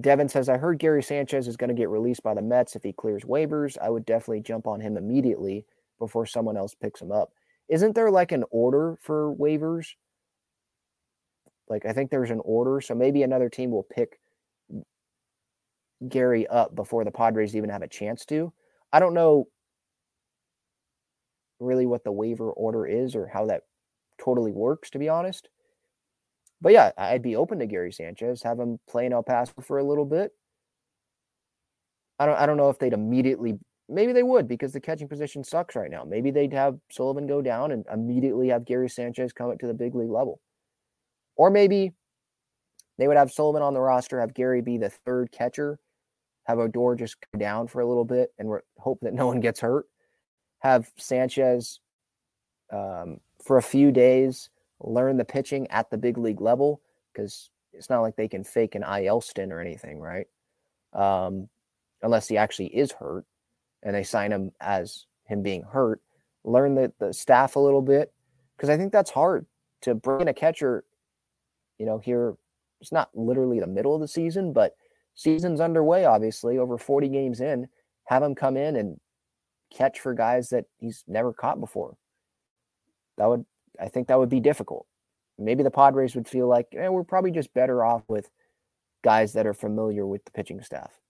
[0.00, 2.82] Devin says, I heard Gary Sanchez is going to get released by the Mets if
[2.82, 3.76] he clears waivers.
[3.78, 5.64] I would definitely jump on him immediately
[5.98, 7.32] before someone else picks him up.
[7.68, 9.88] Isn't there like an order for waivers?
[11.68, 12.80] Like, I think there's an order.
[12.80, 14.18] So maybe another team will pick
[16.08, 18.52] Gary up before the Padres even have a chance to.
[18.92, 19.46] I don't know
[21.60, 23.62] really what the waiver order is or how that
[24.18, 25.48] totally works, to be honest.
[26.60, 29.78] But yeah, I'd be open to Gary Sanchez, have him play in El Paso for
[29.78, 30.32] a little bit.
[32.18, 35.42] I don't I don't know if they'd immediately maybe they would because the catching position
[35.42, 36.04] sucks right now.
[36.04, 39.74] Maybe they'd have Sullivan go down and immediately have Gary Sanchez come up to the
[39.74, 40.40] big league level.
[41.36, 41.92] Or maybe
[42.98, 45.78] they would have Sullivan on the roster, have Gary be the third catcher,
[46.44, 49.40] have Odor just go down for a little bit and we hope that no one
[49.40, 49.86] gets hurt.
[50.60, 51.80] Have Sanchez
[52.72, 54.50] um, for a few days
[54.80, 56.80] learn the pitching at the big league level
[57.12, 60.26] because it's not like they can fake an IL stint or anything, right?
[60.92, 61.48] Um,
[62.02, 63.24] unless he actually is hurt
[63.82, 66.00] and they sign him as him being hurt.
[66.44, 68.12] Learn the, the staff a little bit
[68.56, 69.46] because I think that's hard
[69.82, 70.84] to bring in a catcher.
[71.78, 72.34] You know, here
[72.80, 74.74] it's not literally the middle of the season, but
[75.14, 77.68] season's underway, obviously, over 40 games in.
[78.04, 78.98] Have him come in and
[79.72, 81.96] catch for guys that he's never caught before.
[83.18, 83.44] That would
[83.80, 84.86] I think that would be difficult.
[85.38, 88.30] Maybe the Padres would feel like eh, we're probably just better off with
[89.02, 91.00] guys that are familiar with the pitching staff.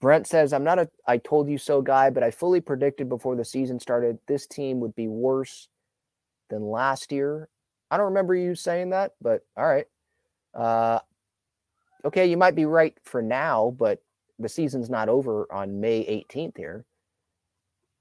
[0.00, 3.36] Brent says, I'm not a I told you so guy, but I fully predicted before
[3.36, 5.68] the season started this team would be worse
[6.48, 7.48] than last year.
[7.90, 9.86] I don't remember you saying that, but all right.
[10.54, 11.00] Uh,
[12.04, 14.02] okay, you might be right for now, but
[14.38, 16.84] the season's not over on May 18th here.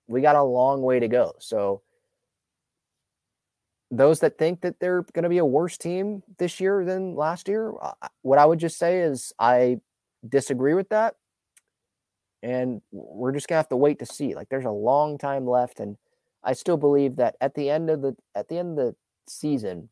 [0.08, 1.34] We got a long way to go.
[1.40, 1.82] So
[3.92, 7.48] those that think that they're going to be a worse team this year than last
[7.48, 7.74] year,
[8.22, 9.80] what I would just say is I
[10.28, 11.16] disagree with that.
[12.42, 14.36] And we're just to have to wait to see.
[14.36, 15.98] Like there's a long time left and
[16.44, 18.96] I still believe that at the end of the at the end of the
[19.28, 19.90] season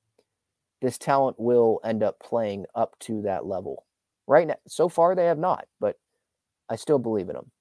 [0.82, 3.86] this talent will end up playing up to that level.
[4.28, 5.98] Right now, so far they have not, but
[6.70, 7.52] I still believe in them.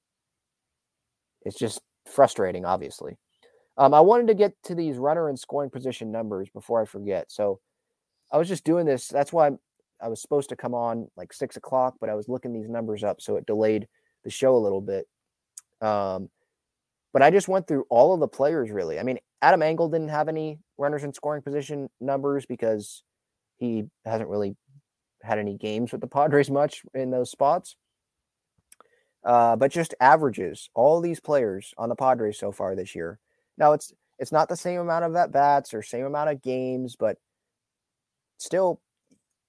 [1.44, 3.16] It's just frustrating, obviously.
[3.78, 7.30] Um, I wanted to get to these runner and scoring position numbers before I forget.
[7.30, 7.60] So
[8.32, 9.08] I was just doing this.
[9.08, 9.58] That's why I'm,
[10.02, 13.04] I was supposed to come on like six o'clock, but I was looking these numbers
[13.04, 13.86] up, so it delayed
[14.26, 15.06] the show a little bit.
[15.80, 16.28] Um,
[17.12, 18.98] but I just went through all of the players really.
[18.98, 23.02] I mean, Adam Engel didn't have any runners in scoring position numbers because
[23.58, 24.56] he hasn't really
[25.22, 27.76] had any games with the Padres much in those spots.
[29.24, 33.18] Uh, but just averages all these players on the Padres so far this year.
[33.56, 36.96] Now it's it's not the same amount of at bats or same amount of games,
[36.98, 37.18] but
[38.38, 38.80] still,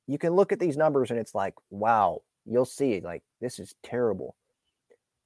[0.08, 3.76] you can look at these numbers and it's like, wow, you'll see like this is
[3.84, 4.36] terrible.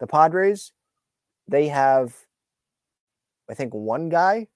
[0.02, 0.74] The Padres,
[1.48, 2.16] they have,
[3.48, 4.48] I think, one guy.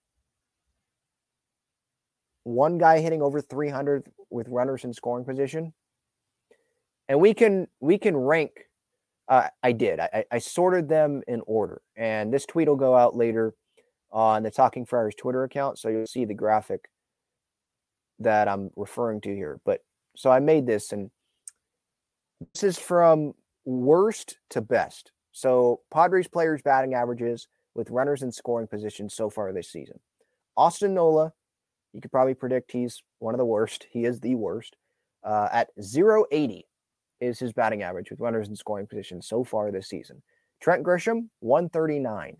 [2.43, 5.73] One guy hitting over 300 with runners in scoring position.
[7.07, 8.51] And we can we can rank
[9.27, 9.99] uh, i did.
[9.99, 11.81] I, I sorted them in order.
[11.95, 13.53] And this tweet will go out later
[14.11, 16.89] on the talking friars twitter account so you'll see the graphic
[18.19, 19.59] that i'm referring to here.
[19.63, 19.81] But
[20.15, 21.11] so i made this and
[22.53, 23.33] this is from
[23.65, 29.51] worst to best so padres players batting averages with runners in scoring position so far
[29.51, 29.99] this season
[30.55, 31.31] austin nola
[31.93, 34.75] you could probably predict he's one of the worst he is the worst
[35.25, 36.65] uh, at 080
[37.19, 40.21] is his batting average with runners in scoring position so far this season.
[40.61, 42.37] Trent Grisham, 139.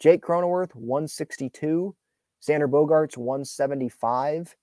[0.00, 1.94] Jake Cronenworth, 162.
[2.42, 4.56] Xander Bogaerts, 175.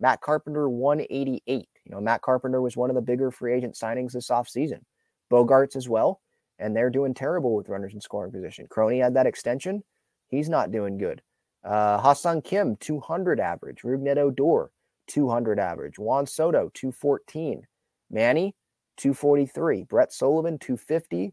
[0.00, 1.68] Matt Carpenter, 188.
[1.84, 4.80] You know, Matt Carpenter was one of the bigger free agent signings this offseason.
[5.30, 6.20] Bogaerts as well.
[6.58, 8.66] And they're doing terrible with runners in scoring position.
[8.68, 9.82] Crony had that extension.
[10.28, 11.22] He's not doing good.
[11.64, 13.82] Uh, Ha-Seong Kim, 200 average.
[13.82, 14.70] Rougned Odor,
[15.08, 15.98] 200 average.
[15.98, 17.62] Juan Soto, 214.
[18.10, 18.54] Manny,
[18.96, 19.84] 243.
[19.84, 21.32] Brett Sullivan, 250.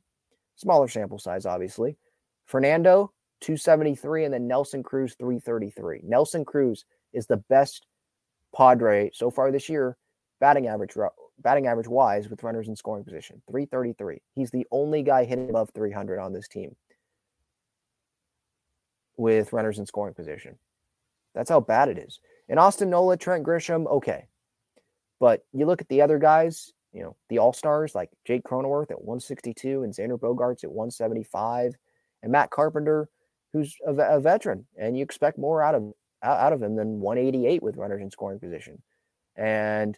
[0.56, 1.98] Smaller sample size, obviously.
[2.46, 3.12] Fernando,
[3.42, 6.02] 273, and then Nelson Cruz 333.
[6.04, 7.86] Nelson Cruz is the best
[8.56, 9.98] Padre so far this year,
[10.40, 10.96] batting average
[11.40, 14.22] batting average wise with runners in scoring position 333.
[14.36, 16.76] He's the only guy hitting above 300 on this team
[19.18, 20.58] with runners in scoring position.
[21.34, 22.20] That's how bad it is.
[22.48, 24.28] And Austin Nola, Trent Grisham, okay.
[25.20, 28.92] But you look at the other guys, you know, the all stars like Jake Cronenworth
[28.92, 31.76] at 162 and Xander Bogaerts at 175,
[32.24, 33.10] and Matt Carpenter,
[33.54, 35.94] who's a, a veteran, and you expect more out of
[36.24, 38.82] out of him than 188 with runners in scoring position.
[39.36, 39.98] And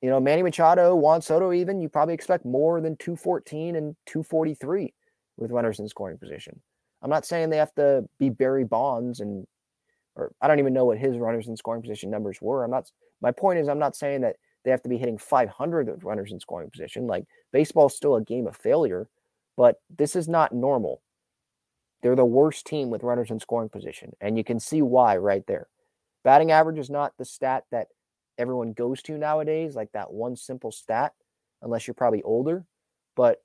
[0.00, 4.92] you know, Manny Machado, Juan Soto, even you probably expect more than 214 and 243
[5.36, 6.60] with runners in scoring position.
[7.02, 9.46] I'm not saying they have to be Barry Bonds and
[10.16, 12.64] or I don't even know what his runners in scoring position numbers were.
[12.64, 16.04] I'm not my point is I'm not saying that they have to be hitting 500
[16.04, 17.06] runners in scoring position.
[17.06, 19.08] Like baseball's still a game of failure,
[19.56, 21.00] but this is not normal.
[22.02, 25.44] They're the worst team with runners in scoring position, and you can see why right
[25.46, 25.66] there.
[26.22, 27.88] Batting average is not the stat that
[28.38, 31.12] everyone goes to nowadays, like that one simple stat,
[31.62, 32.64] unless you're probably older,
[33.16, 33.42] but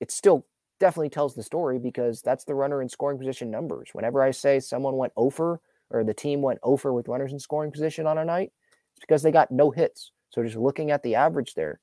[0.00, 0.46] it still
[0.80, 3.90] definitely tells the story because that's the runner in scoring position numbers.
[3.92, 7.70] Whenever I say someone went over or the team went over with runners in scoring
[7.70, 8.52] position on a night,
[8.96, 10.12] it's because they got no hits.
[10.30, 11.80] So just looking at the average there,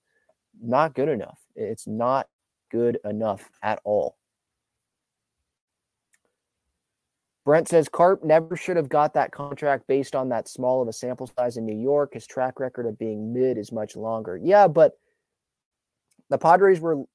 [0.61, 1.39] not good enough.
[1.55, 2.27] It's not
[2.71, 4.17] good enough at all.
[7.49, 10.93] Brent says Carp never should have got that contract based on that small of a
[10.93, 12.13] sample size in New York.
[12.13, 14.37] His track record of being mid is much longer.
[14.37, 14.91] Yeah, but
[16.29, 17.05] the Padres were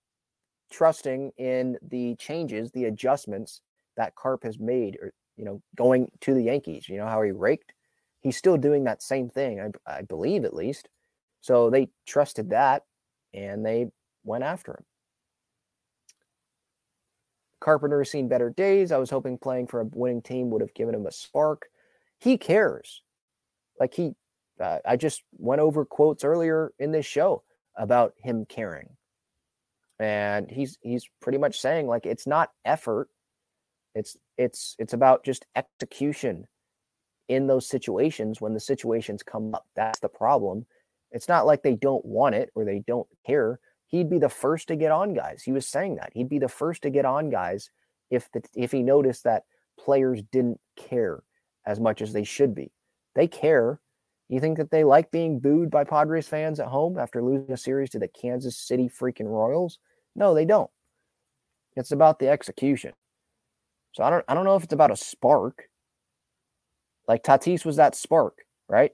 [0.72, 3.60] trusting in the changes, the adjustments
[3.96, 6.88] that Carp has made, or you know, going to the Yankees.
[6.88, 7.72] You know how he raked.
[8.20, 10.88] He's still doing that same thing, I, I believe, at least.
[11.42, 12.82] So they trusted that,
[13.32, 13.86] and they
[14.24, 14.84] went after him.
[17.64, 18.92] Carpenter has seen better days.
[18.92, 21.62] I was hoping playing for a winning team would have given him a spark.
[22.20, 23.02] He cares.
[23.80, 24.12] Like he,
[24.60, 27.42] uh, I just went over quotes earlier in this show
[27.76, 28.90] about him caring,
[29.98, 33.08] and he's he's pretty much saying like it's not effort,
[33.94, 36.46] it's it's it's about just execution
[37.28, 39.66] in those situations when the situations come up.
[39.74, 40.66] That's the problem.
[41.12, 43.58] It's not like they don't want it or they don't care
[43.94, 45.44] he'd be the first to get on guys.
[45.44, 47.70] He was saying that he'd be the first to get on guys
[48.10, 49.44] if the, if he noticed that
[49.78, 51.22] players didn't care
[51.64, 52.72] as much as they should be.
[53.14, 53.80] They care.
[54.28, 57.56] You think that they like being booed by Padres fans at home after losing a
[57.56, 59.78] series to the Kansas City freaking Royals?
[60.16, 60.70] No, they don't.
[61.76, 62.94] It's about the execution.
[63.92, 65.68] So I don't I don't know if it's about a spark.
[67.06, 68.90] Like Tatis was that spark, right?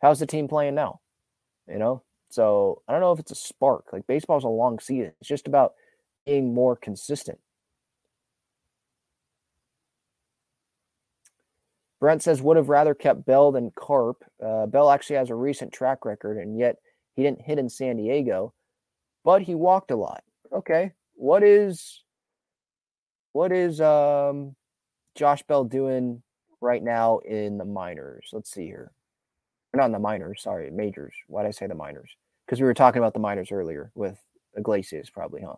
[0.00, 1.00] How's the team playing now?
[1.68, 3.86] You know, so I don't know if it's a spark.
[3.92, 5.12] Like baseball's a long season.
[5.20, 5.74] It's just about
[6.26, 7.38] being more consistent.
[12.00, 14.24] Brent says would have rather kept Bell than Carp.
[14.42, 16.76] Uh, Bell actually has a recent track record, and yet
[17.14, 18.54] he didn't hit in San Diego,
[19.22, 20.24] but he walked a lot.
[20.50, 22.02] Okay, what is
[23.32, 24.56] what is um,
[25.14, 26.22] Josh Bell doing
[26.62, 28.30] right now in the minors?
[28.32, 28.92] Let's see here
[29.74, 31.14] not in the minors, sorry, majors.
[31.26, 32.10] Why did I say the minors?
[32.50, 34.18] Because we were talking about the minors earlier with
[34.56, 35.54] Iglesias, probably, huh?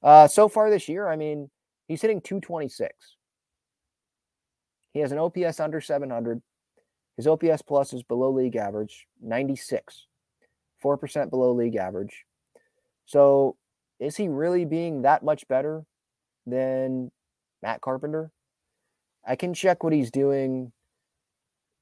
[0.00, 1.50] Uh, so far this year, I mean,
[1.88, 3.16] he's hitting 226.
[4.92, 6.40] He has an OPS under 700.
[7.16, 10.06] His OPS plus is below league average, 96,
[10.84, 12.24] 4% below league average.
[13.06, 13.56] So
[13.98, 15.84] is he really being that much better
[16.46, 17.10] than
[17.60, 18.30] Matt Carpenter?
[19.26, 20.70] I can check what he's doing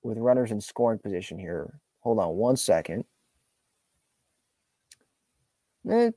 [0.02, 1.80] with runners in scoring position here.
[2.00, 3.04] Hold on one second.
[5.90, 6.10] Eh,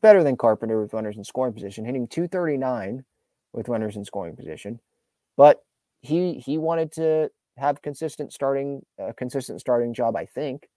[0.00, 3.04] better than Carpenter with runners in scoring position, hitting 239
[3.52, 4.80] with runners in scoring position.
[5.36, 5.64] But
[6.00, 10.68] he he wanted to have consistent starting a consistent starting job, I think,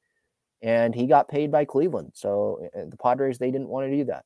[0.62, 2.12] and he got paid by Cleveland.
[2.16, 4.26] So eh, the Padres they didn't want to do that.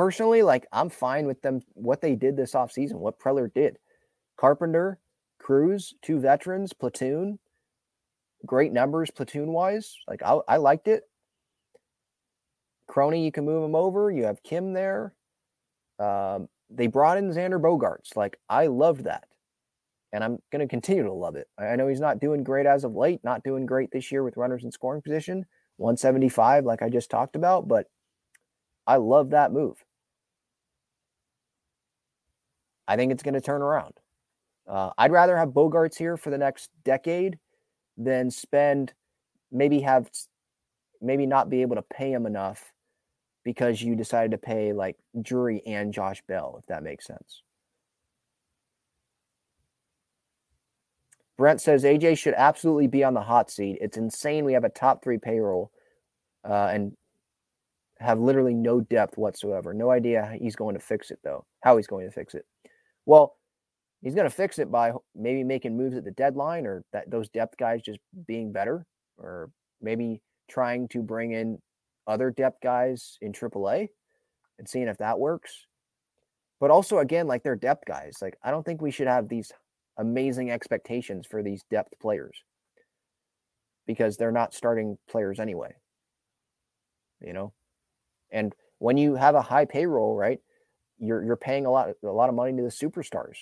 [0.00, 3.78] personally, like I'm fine with them what they did this offseason, what Preller did.
[4.38, 4.98] Carpenter,
[5.38, 7.38] Cruz, two veterans, platoon,
[8.46, 9.96] great numbers platoon wise.
[10.08, 11.04] Like I, I liked it.
[12.86, 14.10] Crony, you can move him over.
[14.10, 15.14] You have Kim there.
[15.98, 18.16] Um, they brought in Xander Bogaerts.
[18.16, 19.24] Like I loved that.
[20.12, 21.46] And I'm going to continue to love it.
[21.56, 24.36] I know he's not doing great as of late, not doing great this year with
[24.36, 27.86] runners in scoring position, 175, like I just talked about, but
[28.88, 29.76] I love that move.
[32.88, 33.94] I think it's going to turn around.
[34.66, 37.38] Uh, I'd rather have Bogaerts here for the next decade
[38.00, 38.94] than spend
[39.52, 40.10] maybe have
[41.00, 42.72] maybe not be able to pay him enough
[43.44, 47.42] because you decided to pay like Drury and Josh Bell, if that makes sense.
[51.38, 53.78] Brent says AJ should absolutely be on the hot seat.
[53.80, 54.44] It's insane.
[54.44, 55.72] We have a top three payroll
[56.46, 56.92] uh, and
[57.98, 59.72] have literally no depth whatsoever.
[59.72, 61.46] No idea he's going to fix it, though.
[61.62, 62.44] How he's going to fix it.
[63.06, 63.36] Well,
[64.02, 67.28] he's going to fix it by maybe making moves at the deadline or that those
[67.28, 68.86] depth guys just being better
[69.18, 71.58] or maybe trying to bring in
[72.06, 73.88] other depth guys in AAA
[74.58, 75.66] and seeing if that works.
[76.60, 78.18] But also, again, like they're depth guys.
[78.20, 79.52] Like, I don't think we should have these
[79.96, 82.42] amazing expectations for these depth players
[83.86, 85.74] because they're not starting players anyway.
[87.20, 87.52] You know,
[88.30, 90.40] and when you have a high payroll, right,
[90.98, 93.36] you're you're paying a lot a lot of money to the superstars.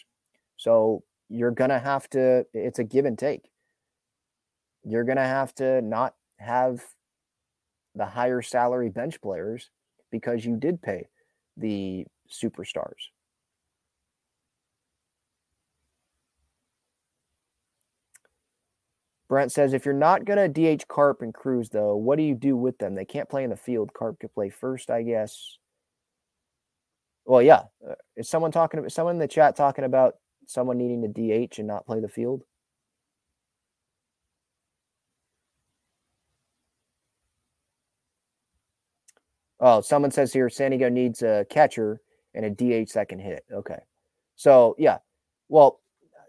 [0.59, 2.44] So you're gonna have to.
[2.52, 3.48] It's a give and take.
[4.84, 6.84] You're gonna have to not have
[7.94, 9.70] the higher salary bench players
[10.11, 11.09] because you did pay
[11.56, 13.11] the superstars.
[19.28, 22.34] Brent says, if you're not going to DH Carp and Cruz, though, what do you
[22.34, 22.94] do with them?
[22.94, 23.92] They can't play in the field.
[23.92, 25.59] Carp could play first, I guess.
[27.26, 27.64] Well, yeah.
[27.86, 30.14] Uh, is someone talking about someone in the chat talking about
[30.49, 32.42] someone needing to DH and not play the field?
[39.61, 42.01] Oh, someone says here San Diego needs a catcher
[42.34, 43.44] and a DH that can hit.
[43.53, 43.78] Okay.
[44.36, 44.99] So, yeah.
[45.49, 45.80] Well,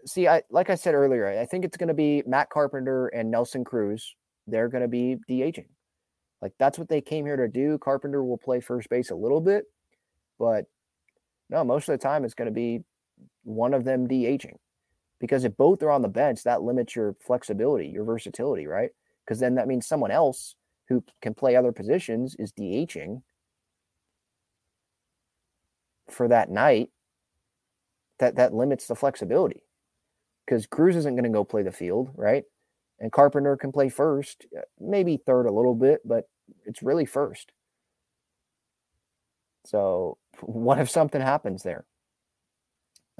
[0.04, 3.30] see, I like I said earlier, I think it's going to be Matt Carpenter and
[3.30, 4.14] Nelson Cruz.
[4.46, 5.68] They're going to be DHing.
[6.42, 7.78] Like that's what they came here to do.
[7.78, 9.64] Carpenter will play first base a little bit,
[10.38, 10.66] but
[11.50, 12.82] no, most of the time it's going to be
[13.42, 14.56] one of them DHing.
[15.20, 18.90] Because if both are on the bench, that limits your flexibility, your versatility, right?
[19.24, 20.56] Because then that means someone else
[20.88, 23.22] who can play other positions is DHing
[26.08, 26.90] for that night.
[28.18, 29.62] That that limits the flexibility
[30.44, 32.44] because Cruz isn't going to go play the field, right?
[32.98, 36.24] And Carpenter can play first, uh, maybe third a little bit, but
[36.66, 37.52] it's really first.
[39.64, 41.84] So, what if something happens there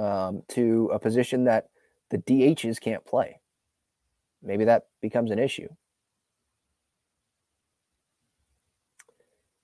[0.00, 1.68] um, to a position that
[2.10, 3.40] the DHs can't play?
[4.42, 5.68] Maybe that becomes an issue.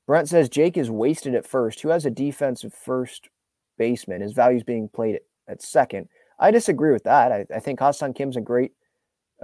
[0.07, 1.81] Brent says Jake is wasted at first.
[1.81, 3.29] Who has a defensive first
[3.77, 4.21] baseman?
[4.21, 6.09] His value is being played at, at second.
[6.39, 7.33] I disagree with that.
[7.33, 8.73] I, I think Ha-Seong Kim's a great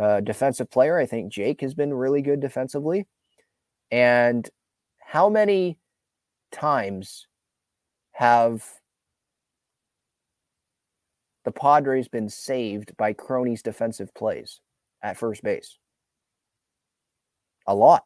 [0.00, 0.98] uh, defensive player.
[0.98, 3.06] I think Jake has been really good defensively.
[3.90, 4.48] And
[5.00, 5.78] how many
[6.52, 7.26] times
[8.12, 8.64] have
[11.44, 14.60] the Padres been saved by Crony's defensive plays
[15.02, 15.78] at first base?
[17.66, 18.04] A lot.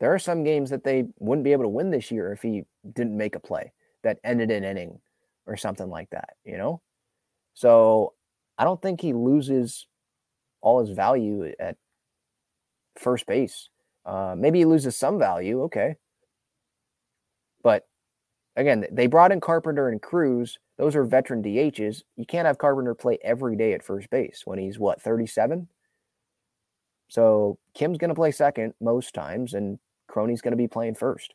[0.00, 2.64] There are some games that they wouldn't be able to win this year if he
[2.92, 5.00] didn't make a play that ended an inning
[5.46, 6.82] or something like that, you know?
[7.54, 8.14] So
[8.58, 9.86] I don't think he loses
[10.60, 11.76] all his value at
[12.96, 13.68] first base.
[14.04, 15.96] Uh, maybe he loses some value, okay.
[17.62, 17.86] But
[18.56, 20.58] again, they brought in Carpenter and Cruz.
[20.78, 22.02] Those are veteran DHs.
[22.16, 25.68] You can't have Carpenter play every day at first base when he's what, 37?
[27.08, 29.78] So Kim's going to play second most times, and
[30.08, 31.34] Crony's going to be playing first.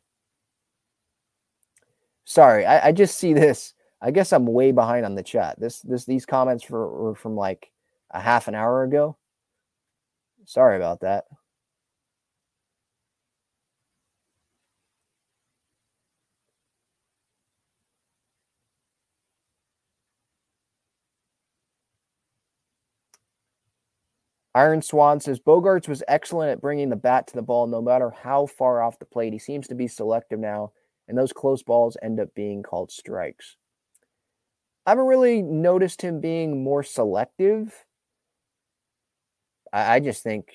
[2.26, 5.60] Sorry, I, I just see this I guess I'm way behind on the chat.
[5.60, 7.72] This this these comments were from like
[8.12, 9.18] a half an hour ago.
[10.46, 11.26] Sorry about that.
[24.60, 28.10] Iron Swan says Bogaerts was excellent at bringing the bat to the ball no matter
[28.10, 29.32] how far off the plate.
[29.32, 30.74] He seems to be selective now,
[31.08, 33.56] and those close balls end up being called strikes.
[34.86, 37.86] I haven't really noticed him being more selective.
[39.72, 40.50] I, I just think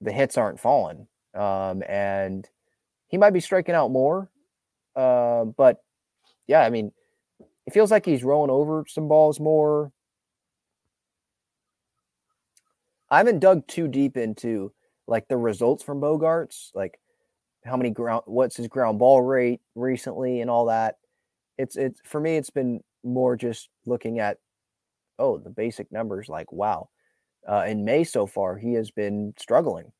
[0.00, 1.06] the hits aren't falling.
[1.32, 2.48] Um, and
[3.06, 4.32] he might be striking out more.
[4.96, 5.80] Uh, but
[6.48, 6.90] yeah, I mean,
[7.68, 9.92] it feels like he's rolling over some balls more.
[13.10, 14.72] I haven't dug too deep into
[15.06, 16.98] like the results from Bogaerts, like
[17.64, 20.96] how many ground, what's his ground ball rate recently, and all that.
[21.58, 24.38] It's it's for me, it's been more just looking at
[25.18, 26.88] oh the basic numbers like wow
[27.48, 29.92] uh, in may so far he has been struggling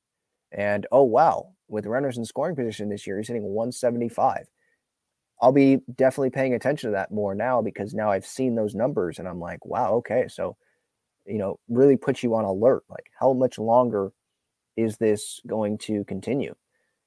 [0.52, 4.46] and oh wow with runners in scoring position this year he's hitting 175
[5.42, 9.18] i'll be definitely paying attention to that more now because now i've seen those numbers
[9.18, 10.56] and i'm like wow okay so
[11.30, 14.12] you know really puts you on alert like how much longer
[14.76, 16.54] is this going to continue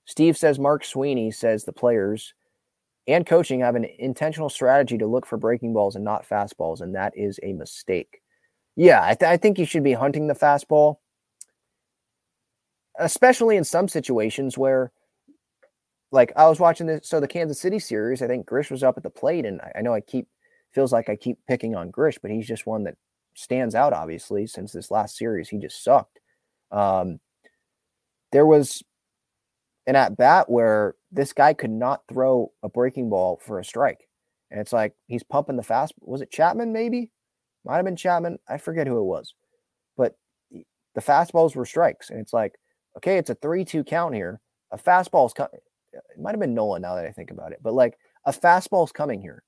[0.05, 2.33] Steve says Mark Sweeney says the players
[3.07, 6.95] and coaching have an intentional strategy to look for breaking balls and not fastballs, and
[6.95, 8.21] that is a mistake.
[8.75, 10.97] Yeah, I, th- I think you should be hunting the fastball,
[12.97, 14.91] especially in some situations where,
[16.11, 17.07] like, I was watching this.
[17.07, 19.73] So the Kansas City series, I think Grish was up at the plate, and I,
[19.79, 20.27] I know I keep
[20.71, 22.95] feels like I keep picking on Grish, but he's just one that
[23.33, 23.93] stands out.
[23.93, 26.19] Obviously, since this last series, he just sucked.
[26.71, 27.19] Um,
[28.31, 28.83] there was
[29.85, 34.07] an at bat where this guy could not throw a breaking ball for a strike.
[34.49, 35.93] And it's like he's pumping the fast.
[36.01, 36.73] Was it Chapman?
[36.73, 37.11] Maybe
[37.65, 38.39] might have been Chapman.
[38.47, 39.33] I forget who it was,
[39.97, 40.15] but
[40.51, 42.09] the fastballs were strikes.
[42.09, 42.53] And it's like,
[42.97, 44.41] okay, it's a three-two count here.
[44.71, 45.59] A fastball is coming.
[45.91, 48.85] It might have been Nolan now that I think about it, but like a fastball
[48.85, 49.43] is coming here.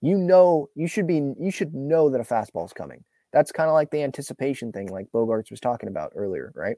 [0.00, 1.16] You know, you should be.
[1.38, 3.04] You should know that a fastball is coming.
[3.32, 6.76] That's kind of like the anticipation thing, like Bogaerts was talking about earlier, right?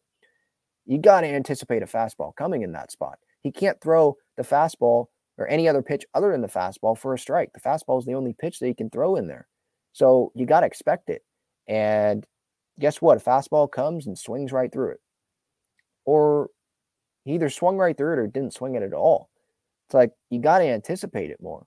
[0.87, 3.19] You got to anticipate a fastball coming in that spot.
[3.43, 5.07] He can't throw the fastball
[5.39, 7.51] or any other pitch other than the fastball for a strike.
[7.53, 9.47] The fastball is the only pitch that he can throw in there.
[9.93, 11.23] So you got to expect it.
[11.69, 12.27] And
[12.79, 13.19] guess what?
[13.19, 15.01] A fastball comes and swings right through it.
[16.05, 16.49] Or
[17.25, 19.31] he either swung right through it or didn't swing it at all.
[19.87, 21.67] It's like you got to anticipate it more.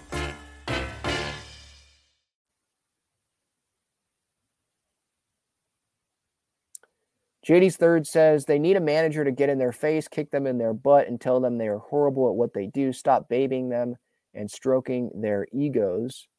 [7.51, 10.57] JD's third says they need a manager to get in their face, kick them in
[10.57, 12.93] their butt, and tell them they are horrible at what they do.
[12.93, 13.97] Stop babying them
[14.33, 16.29] and stroking their egos.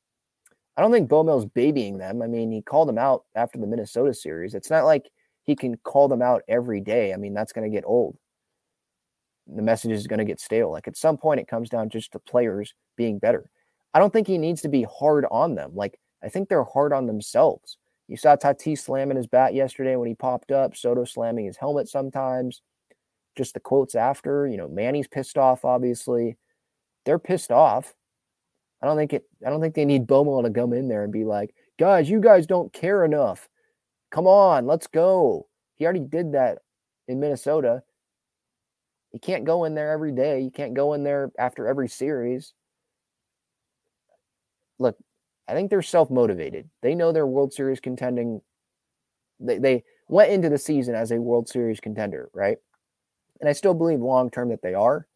[0.74, 2.22] I don't think Bomel's babying them.
[2.22, 4.54] I mean, he called them out after the Minnesota series.
[4.54, 5.10] It's not like
[5.42, 7.12] he can call them out every day.
[7.12, 8.16] I mean, that's going to get old.
[9.54, 10.72] The message is going to get stale.
[10.72, 13.50] Like at some point, it comes down just to players being better.
[13.92, 15.72] I don't think he needs to be hard on them.
[15.74, 17.76] Like I think they're hard on themselves.
[18.12, 21.88] You saw Tatis slamming his bat yesterday when he popped up, Soto slamming his helmet
[21.88, 22.60] sometimes.
[23.36, 26.36] Just the quotes after, you know, Manny's pissed off, obviously.
[27.06, 27.94] They're pissed off.
[28.82, 31.12] I don't think it I don't think they need Bomel to come in there and
[31.12, 33.48] be like, guys, you guys don't care enough.
[34.10, 35.46] Come on, let's go.
[35.76, 36.58] He already did that
[37.08, 37.82] in Minnesota.
[39.14, 40.42] You can't go in there every day.
[40.42, 42.52] You can't go in there after every series.
[44.78, 44.98] Look,
[45.48, 46.68] I think they're self motivated.
[46.82, 48.40] They know they're World Series contending.
[49.40, 52.58] They, they went into the season as a World Series contender, right?
[53.40, 55.06] And I still believe long term that they are.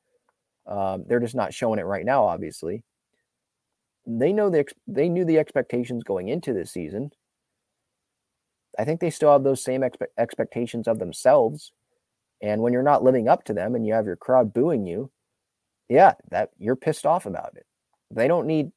[0.66, 2.82] Um, they're just not showing it right now, obviously.
[4.06, 7.12] They know the they knew the expectations going into this season.
[8.78, 11.72] I think they still have those same expe- expectations of themselves.
[12.42, 15.10] And when you're not living up to them and you have your crowd booing you,
[15.88, 17.66] yeah, that you're pissed off about it.
[18.10, 18.72] They don't need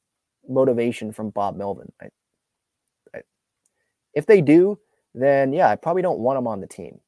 [0.48, 1.92] motivation from Bob Melvin.
[2.00, 2.06] I,
[3.14, 3.20] I,
[4.14, 4.78] If they do,
[5.14, 7.00] then yeah, I probably don't want them on the team.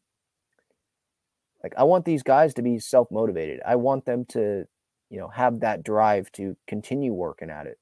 [1.63, 3.61] Like I want these guys to be self-motivated.
[3.67, 4.65] I want them to,
[5.11, 7.79] you know, have that drive to continue working at it.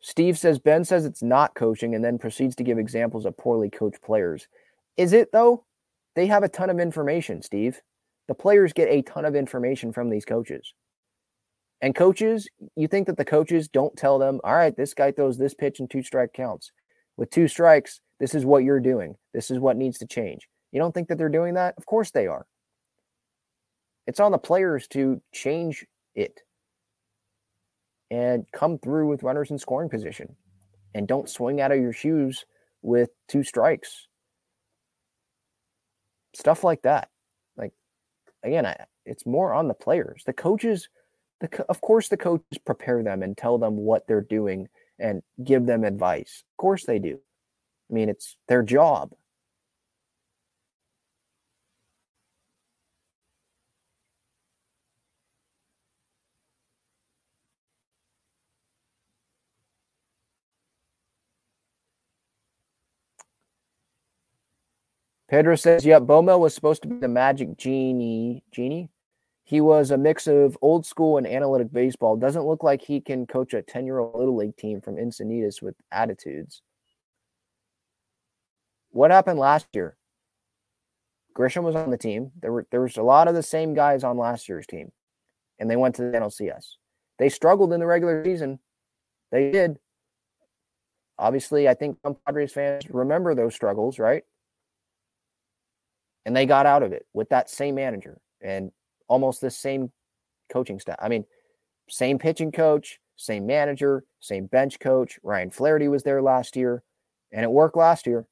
[0.00, 3.70] Steve says Ben says it's not coaching and then proceeds to give examples of poorly
[3.70, 4.48] coached players.
[4.98, 5.64] Is it though?
[6.14, 7.80] They have a ton of information, Steve.
[8.28, 10.74] The players get a ton of information from these coaches.
[11.80, 15.36] And coaches, you think that the coaches don't tell them, all right, this guy throws
[15.36, 16.72] this pitch and two strike counts.
[17.16, 19.16] With two strikes, this is what you're doing.
[19.34, 20.48] This is what needs to change.
[20.72, 21.74] You don't think that they're doing that?
[21.76, 22.46] Of course they are.
[24.06, 26.40] It's on the players to change it
[28.10, 30.36] and come through with runners in scoring position
[30.94, 32.44] and don't swing out of your shoes
[32.82, 34.08] with two strikes.
[36.34, 37.08] Stuff like that.
[38.44, 40.22] Again, I, it's more on the players.
[40.24, 40.88] The coaches,
[41.40, 44.68] the of course the coaches prepare them and tell them what they're doing
[44.98, 46.44] and give them advice.
[46.52, 47.18] Of course they do.
[47.90, 49.12] I mean, it's their job.
[65.34, 68.44] Pedro says, "Yep, Bomel was supposed to be the magic genie.
[68.52, 68.88] Genie.
[69.42, 72.16] He was a mix of old school and analytic baseball.
[72.16, 76.62] Doesn't look like he can coach a ten-year-old little league team from Encinitas with attitudes."
[78.90, 79.96] What happened last year?
[81.34, 82.30] Grisham was on the team.
[82.40, 84.92] There were there was a lot of the same guys on last year's team,
[85.58, 86.76] and they went to the NLCS.
[87.18, 88.60] They struggled in the regular season.
[89.32, 89.80] They did.
[91.18, 94.22] Obviously, I think some Padres fans remember those struggles, right?
[96.24, 98.70] And they got out of it with that same manager and
[99.08, 99.90] almost the same
[100.50, 100.96] coaching staff.
[101.00, 101.24] I mean,
[101.88, 105.18] same pitching coach, same manager, same bench coach.
[105.22, 106.82] Ryan Flaherty was there last year,
[107.32, 108.26] and it worked last year.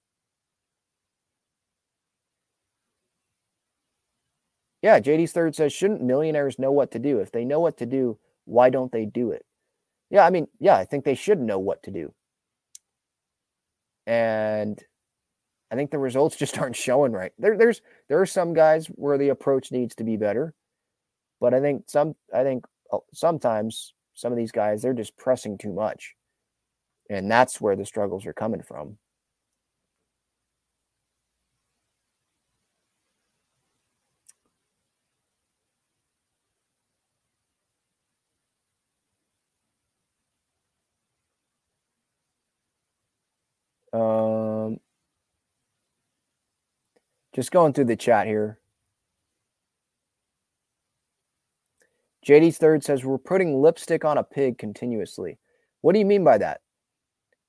[4.82, 7.20] Yeah, JD's third says, shouldn't millionaires know what to do?
[7.20, 9.46] If they know what to do, why don't they do it?
[10.10, 12.12] Yeah, I mean, yeah, I think they should know what to do.
[14.06, 14.82] And
[15.72, 17.32] I think the results just aren't showing right.
[17.38, 20.54] There, there's there are some guys where the approach needs to be better,
[21.40, 25.58] but I think some I think uh, sometimes some of these guys they're just pressing
[25.58, 26.14] too much,
[27.10, 28.98] and that's where the struggles are coming from.
[43.92, 44.78] Um,
[47.34, 48.58] just going through the chat here.
[52.26, 55.38] JD's third says we're putting lipstick on a pig continuously.
[55.80, 56.60] What do you mean by that?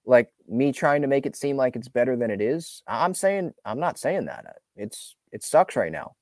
[0.05, 2.81] Like me trying to make it seem like it's better than it is?
[2.87, 4.45] I'm saying I'm not saying that.
[4.75, 6.15] It's it sucks right now.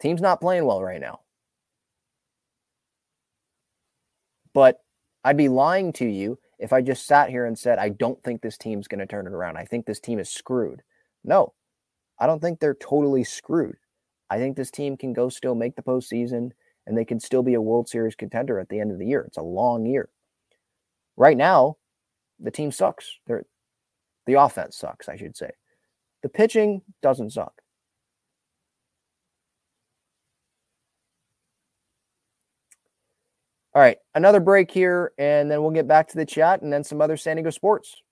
[0.00, 1.20] Team's not playing well right now.
[4.52, 4.80] But
[5.24, 8.42] I'd be lying to you if I just sat here and said I don't think
[8.42, 9.56] this team's going to turn it around.
[9.56, 10.82] I think this team is screwed.
[11.24, 11.54] No,
[12.18, 13.76] I don't think they're totally screwed.
[14.30, 16.50] I think this team can go still make the postseason
[16.86, 19.24] and they can still be a World Series contender at the end of the year.
[19.26, 20.08] It's a long year.
[21.16, 21.76] Right now,
[22.40, 23.18] the team sucks.
[23.26, 23.44] They're,
[24.26, 25.50] the offense sucks, I should say.
[26.22, 27.60] The pitching doesn't suck.
[33.74, 36.84] All right, another break here, and then we'll get back to the chat and then
[36.84, 38.02] some other San Diego sports.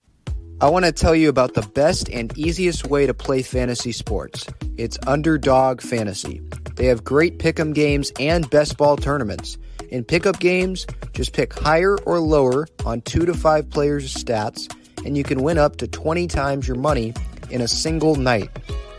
[0.61, 4.45] I want to tell you about the best and easiest way to play fantasy sports.
[4.77, 6.41] It's Underdog Fantasy.
[6.75, 9.57] They have great pick'em games and best ball tournaments.
[9.89, 14.73] In pick'em games, just pick higher or lower on two to five players' stats,
[15.05, 17.13] and you can win up to 20 times your money
[17.49, 18.49] in a single night.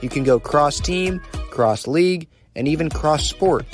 [0.03, 3.65] You can go cross team, cross league, and even cross sport.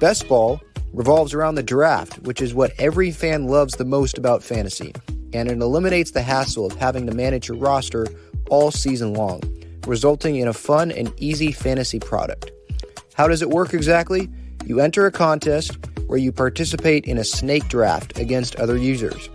[0.00, 0.60] Best ball
[0.92, 4.94] revolves around the draft, which is what every fan loves the most about fantasy
[5.32, 8.06] and it eliminates the hassle of having to manage your roster
[8.50, 9.40] all season long,
[9.86, 12.50] resulting in a fun and easy fantasy product.
[13.14, 14.28] How does it work exactly?
[14.64, 19.28] You enter a contest where you participate in a snake draft against other users.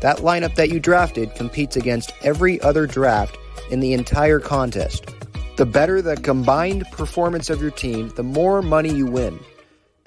[0.00, 3.36] That lineup that you drafted competes against every other draft
[3.70, 5.04] in the entire contest.
[5.56, 9.38] The better the combined performance of your team, the more money you win.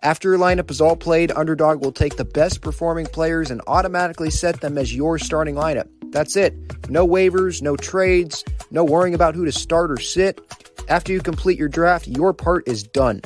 [0.03, 4.29] After your lineup is all played, Underdog will take the best performing players and automatically
[4.29, 5.87] set them as your starting lineup.
[6.11, 6.53] That's it.
[6.89, 10.41] No waivers, no trades, no worrying about who to start or sit.
[10.89, 13.21] After you complete your draft, your part is done.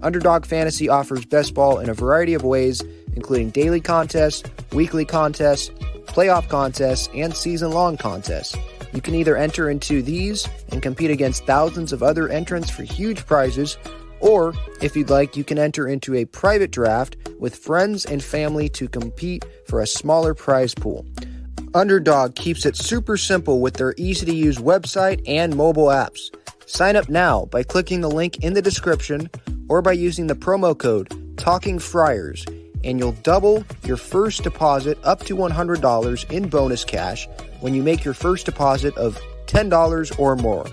[0.00, 2.80] Underdog Fantasy offers best ball in a variety of ways,
[3.14, 5.68] including daily contests, weekly contests,
[6.06, 8.56] playoff contests, and season long contests.
[8.94, 13.26] You can either enter into these and compete against thousands of other entrants for huge
[13.26, 13.76] prizes,
[14.22, 18.68] or if you'd like, you can enter into a private draft with friends and family
[18.70, 21.04] to compete for a smaller prize pool.
[21.74, 26.20] Underdog keeps it super simple with their easy to use website and mobile apps.
[26.66, 29.28] Sign up now by clicking the link in the description
[29.68, 32.44] or by using the promo code Talking Friars,
[32.84, 37.26] and you'll double your first deposit up to $100 in bonus cash
[37.60, 40.66] when you make your first deposit of $10 or more.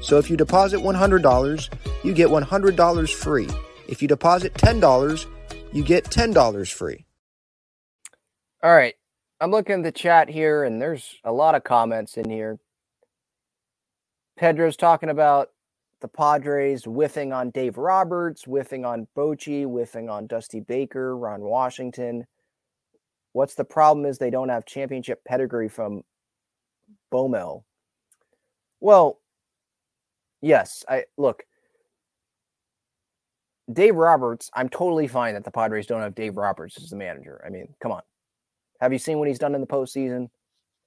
[0.00, 1.68] So if you deposit $100,
[2.04, 3.48] you get $100 free.
[3.88, 5.26] If you deposit $10,
[5.72, 7.04] you get $10 free.
[8.62, 8.94] All right.
[9.40, 12.58] I'm looking at the chat here, and there's a lot of comments in here.
[14.38, 15.50] Pedro's talking about
[16.00, 22.26] the Padres whiffing on Dave Roberts, whiffing on Bochy, whiffing on Dusty Baker, Ron Washington.
[23.32, 26.02] What's the problem is they don't have championship pedigree from
[27.12, 27.64] Bomel.
[28.80, 29.20] Well,
[30.42, 31.44] yes, I look.
[33.72, 37.42] Dave Roberts, I'm totally fine that the Padres don't have Dave Roberts as the manager.
[37.44, 38.02] I mean, come on.
[38.80, 40.28] Have you seen what he's done in the postseason?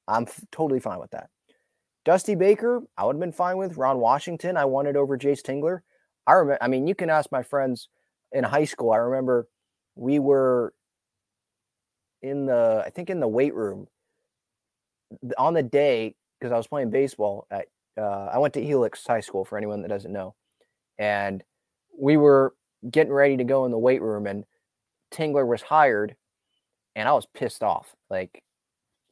[0.08, 1.30] I'm f- totally fine with that.
[2.06, 3.76] Dusty Baker, I would have been fine with.
[3.76, 5.82] Ron Washington, I wanted over Jayce Tingler.
[6.26, 7.89] I remember, I mean, you can ask my friends
[8.32, 8.91] in high school.
[8.91, 9.50] I remember
[9.95, 10.74] we were
[12.22, 13.88] in the, I think in the weight room
[15.38, 17.68] on the day, because I was playing baseball at,
[18.00, 20.36] uh, I went to Helix High School for anyone that doesn't know.
[20.97, 21.43] And
[21.97, 22.54] we were
[22.89, 24.45] getting ready to go in the weight room, and
[25.12, 26.16] Tingler was hired,
[26.95, 27.95] and I was pissed off.
[28.10, 28.43] Like,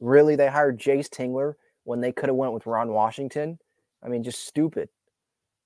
[0.00, 3.58] really, they hired Jayce Tingler when they could have went with Ron Washington.
[4.02, 4.88] I mean, just stupid.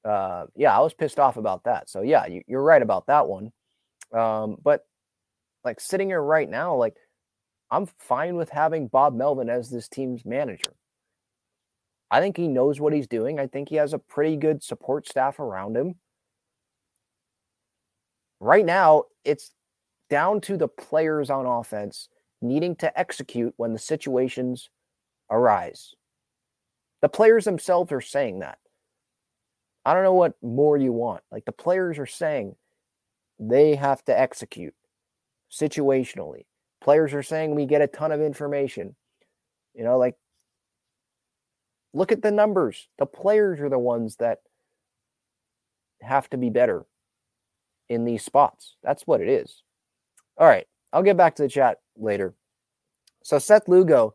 [0.05, 1.89] Uh, yeah, I was pissed off about that.
[1.89, 3.53] So yeah, you, are right about that one.
[4.13, 4.85] Um, but
[5.65, 6.97] like sitting here right now, like
[7.71, 10.75] I'm fine with having Bob Melvin as this team's manager.
[12.13, 13.41] I think he knows what he's doing.
[13.41, 15.95] I think he has a pretty good support staff around him.
[18.39, 19.53] Right now, it's
[20.11, 22.11] down to the players on offense
[22.43, 24.69] needing to execute when the situations
[25.31, 25.95] arise.
[27.01, 28.59] The players themselves are saying that.
[29.87, 31.23] I don't know what more you want.
[31.33, 32.57] Like the players are saying
[33.39, 34.75] they have to execute
[35.51, 36.45] situationally.
[36.83, 38.97] Players are saying we get a ton of information.
[39.75, 40.17] You know, like
[41.95, 42.89] look at the numbers.
[42.99, 44.39] The players are the ones that
[46.01, 46.85] have to be better
[47.89, 48.77] in these spots.
[48.83, 49.63] That's what it is.
[50.39, 50.67] All right.
[50.93, 52.35] I'll get back to the chat later.
[53.23, 54.15] So Seth Lugo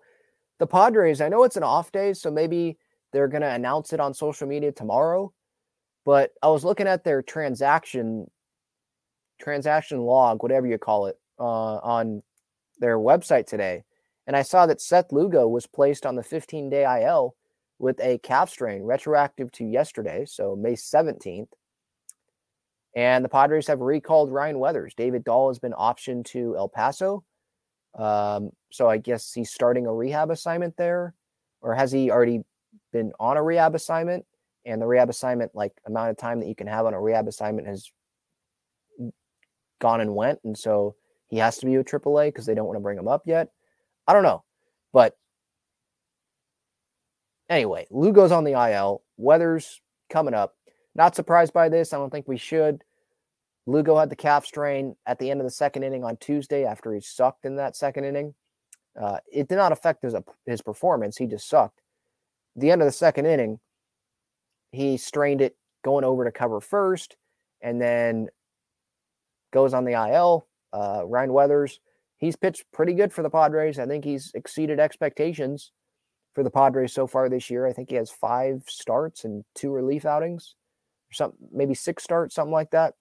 [0.59, 2.77] the Padres, I know it's an off day, so maybe
[3.13, 5.31] they're going to announce it on social media tomorrow.
[6.05, 8.29] But I was looking at their transaction
[9.39, 12.23] transaction log, whatever you call it, uh, on
[12.79, 13.83] their website today,
[14.25, 17.35] and I saw that Seth Lugo was placed on the 15 day IL
[17.79, 21.49] with a calf strain, retroactive to yesterday, so May 17th.
[22.95, 24.95] And the Padres have recalled Ryan Weathers.
[24.95, 27.23] David Dahl has been optioned to El Paso.
[27.97, 31.13] Um, so I guess he's starting a rehab assignment there,
[31.61, 32.41] or has he already
[32.91, 34.25] been on a rehab assignment?
[34.65, 37.27] And the rehab assignment, like amount of time that you can have on a rehab
[37.27, 37.91] assignment, has
[39.79, 40.95] gone and went, and so
[41.27, 43.49] he has to be with AAA because they don't want to bring him up yet.
[44.07, 44.43] I don't know,
[44.93, 45.17] but
[47.49, 49.03] anyway, Lugo's on the IL.
[49.17, 50.55] Weather's coming up.
[50.95, 51.93] Not surprised by this.
[51.93, 52.83] I don't think we should.
[53.65, 56.93] Lugo had the calf strain at the end of the second inning on Tuesday after
[56.93, 58.33] he sucked in that second inning.
[58.99, 61.17] Uh, it did not affect his, his performance.
[61.17, 61.81] He just sucked.
[62.55, 63.59] The end of the second inning,
[64.71, 67.17] he strained it going over to cover first
[67.61, 68.27] and then
[69.51, 70.47] goes on the IL.
[70.73, 71.79] Uh, Ryan Weathers,
[72.17, 73.77] he's pitched pretty good for the Padres.
[73.77, 75.71] I think he's exceeded expectations
[76.37, 77.65] for the Padres so far this year.
[77.65, 80.53] I think he has five starts and two relief outings,
[81.09, 82.93] or some maybe six starts, something like that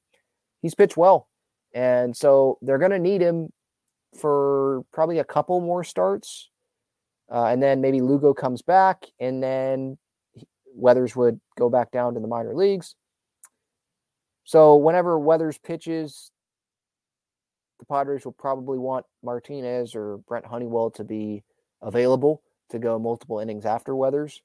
[0.63, 1.29] he's pitched well.
[1.75, 3.53] And so they're going to need him
[4.19, 6.49] for probably a couple more starts.
[7.31, 9.99] Uh, and then maybe Lugo comes back, and then
[10.75, 12.95] Weathers would go back down to the minor leagues.
[14.45, 16.31] So whenever Weathers pitches,
[17.81, 21.45] the Padres will probably want Martinez or Brent Honeywell to be
[21.83, 24.43] available to go multiple innings after Weathers.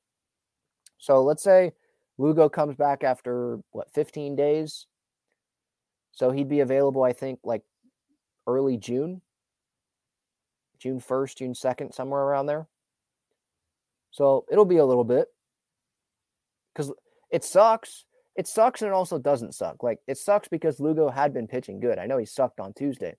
[0.97, 1.73] So let's say
[2.17, 4.87] Lugo comes back after what 15 days
[6.11, 7.63] so he'd be available, I think, like
[8.45, 9.21] early June,
[10.79, 12.67] June 1st, June 2nd, somewhere around there.
[14.11, 15.27] So it'll be a little bit
[16.73, 16.91] because
[17.31, 18.05] it sucks.
[18.35, 19.83] it sucks and it also doesn't suck.
[19.83, 21.97] Like it sucks because Lugo had been pitching good.
[21.97, 23.15] I know he sucked on Tuesday,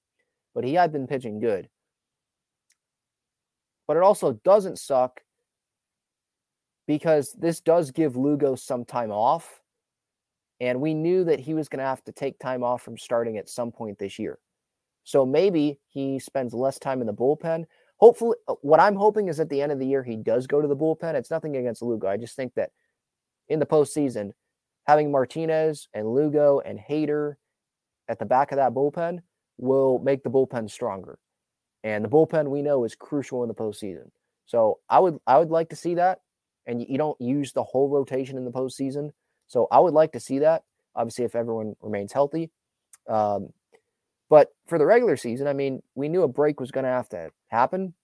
[0.55, 1.69] but he had been pitching good.
[3.87, 5.21] But it also doesn't suck
[6.87, 9.61] because this does give Lugo some time off.
[10.61, 13.37] And we knew that he was going to have to take time off from starting
[13.37, 14.39] at some point this year.
[15.05, 17.65] So maybe he spends less time in the bullpen.
[17.97, 20.61] Hopefully, uh, what I'm hoping is at the end of the year, he does go
[20.61, 21.15] to the bullpen.
[21.15, 22.09] It's nothing against Lugo.
[22.09, 22.71] I just think that
[23.49, 24.33] in the postseason,
[24.87, 27.35] having Martinez and Lugo and Hader
[28.09, 29.21] at the back of that bullpen
[29.59, 31.19] will make the bullpen stronger.
[31.85, 34.11] And the bullpen we know is crucial in the postseason.
[34.47, 36.21] So I would I would like to see that.
[36.67, 39.11] And you don't use the whole rotation in the postseason.
[39.49, 40.63] So I would like to see that.
[40.95, 42.51] Obviously, if everyone remains healthy.
[43.09, 43.49] Um,
[44.31, 47.09] but for the regular season, I mean, we knew a break was going to have
[47.11, 47.95] to happen.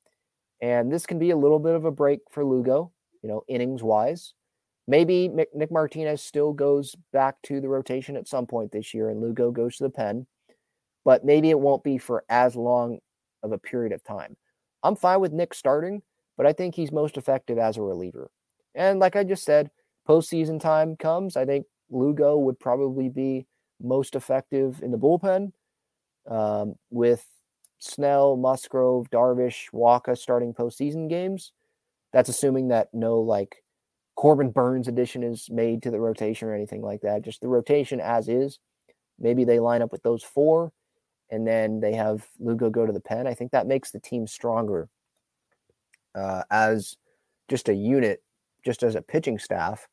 [0.61, 3.83] And this can be a little bit of a break for Lugo, you know, innings
[3.83, 4.35] wise.
[4.89, 9.21] Maybe Nick Martinez still goes back to the rotation at some point this year and
[9.21, 10.27] Lugo goes to the pen,
[11.05, 12.99] but maybe it won't be for as long
[13.43, 14.37] of a period of time.
[14.83, 16.03] I'm fine with Nick starting,
[16.37, 18.31] but I think he's most effective as a reliever.
[18.75, 19.71] And like I just said,
[20.09, 21.37] postseason time comes.
[21.37, 23.47] I think Lugo would probably be
[23.81, 25.53] most effective in the bullpen
[26.29, 27.25] um, with
[27.79, 31.53] Snell, Musgrove, Darvish, Wacha starting postseason games.
[32.13, 33.63] That's assuming that no like
[34.17, 37.23] Corbin Burnes addition is made to the rotation or anything like that.
[37.23, 38.59] Just the rotation as is.
[39.19, 40.73] Maybe they line up with those four
[41.31, 43.27] and then they have Lugo go to the pen.
[43.27, 44.89] I think that makes the team stronger
[46.15, 46.97] uh, as
[47.49, 48.23] just a unit,
[48.65, 49.89] just as a pitching staff.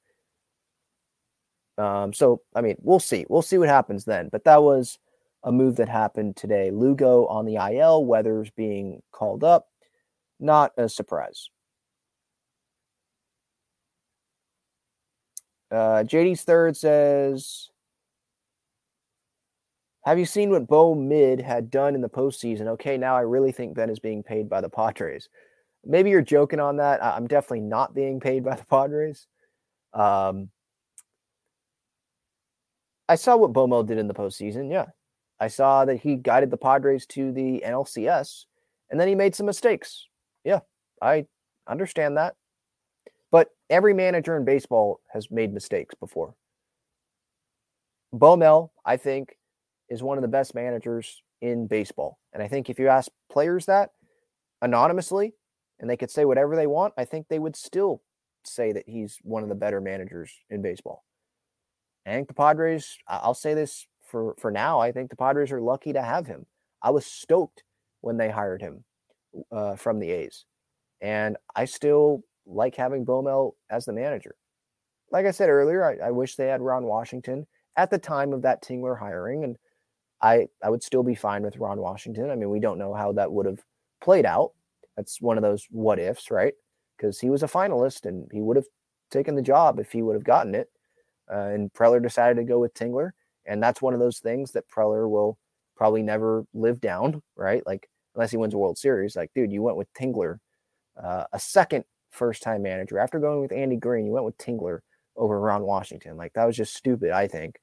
[1.78, 3.26] Um, so, I mean, we'll see.
[3.30, 4.30] We'll see what happens then.
[4.32, 4.98] But that was
[5.44, 6.72] a move that happened today.
[6.72, 9.68] Lugo on the IL, Weathers being called up.
[10.40, 11.50] Not a surprise.
[15.72, 17.70] Uh, JD's third says,
[20.06, 22.68] Have you seen what Bo Mid had done in the postseason?
[22.68, 25.30] Okay, now I really think Ben is being paid by the Padres.
[25.84, 27.04] Maybe you're joking on that.
[27.04, 29.26] I'm definitely not being paid by the Padres.
[29.94, 30.50] Um,
[33.10, 34.72] I saw what Bomel did in the postseason.
[34.72, 34.86] Yeah.
[35.40, 38.46] I saw that he guided the Padres to the NLCS
[38.90, 40.08] and then he made some mistakes.
[40.44, 40.60] Yeah,
[41.02, 41.26] I
[41.68, 42.36] understand that.
[43.32, 46.36] But every manager in baseball has made mistakes before.
[48.14, 49.35] Bomel, I think,
[49.90, 52.20] is one of the best managers in baseball.
[52.34, 53.92] And I think if you ask players that
[54.62, 55.34] anonymously
[55.80, 58.02] and they could say whatever they want, I think they would still
[58.44, 61.04] say that he's one of the better managers in baseball.
[62.06, 65.62] I think the Padres, I'll say this for, for now, I think the Padres are
[65.62, 66.46] lucky to have him.
[66.82, 67.64] I was stoked
[68.02, 68.84] when they hired him
[69.52, 70.46] uh, from the A's.
[71.02, 74.36] And I still like having Bomel as the manager.
[75.12, 78.42] Like I said earlier, I, I, wish they had Ron Washington at the time of
[78.44, 79.58] that Tingler hiring, and
[80.22, 82.30] I I would still be fine with Ron Washington.
[82.30, 83.64] I mean, we don't know how that would have
[84.02, 84.52] played out.
[84.96, 86.54] That's one of those what ifs, right?
[86.98, 88.68] Because he was a finalist and he would have
[89.12, 90.70] taken the job if he would have gotten it.
[91.32, 93.12] Uh, and Preller decided to go with Tingler,
[93.46, 95.38] and that's one of those things that Preller will
[95.76, 97.66] probably never live down, right?
[97.66, 99.16] Like unless he wins a World Series.
[99.16, 100.40] Like, dude, you went with Tingler,
[101.02, 102.98] uh, a second first time manager.
[102.98, 104.80] After going with Andy Green, you went with Tingler
[105.16, 106.18] over Ron Washington.
[106.18, 107.60] Like that was just stupid, I think.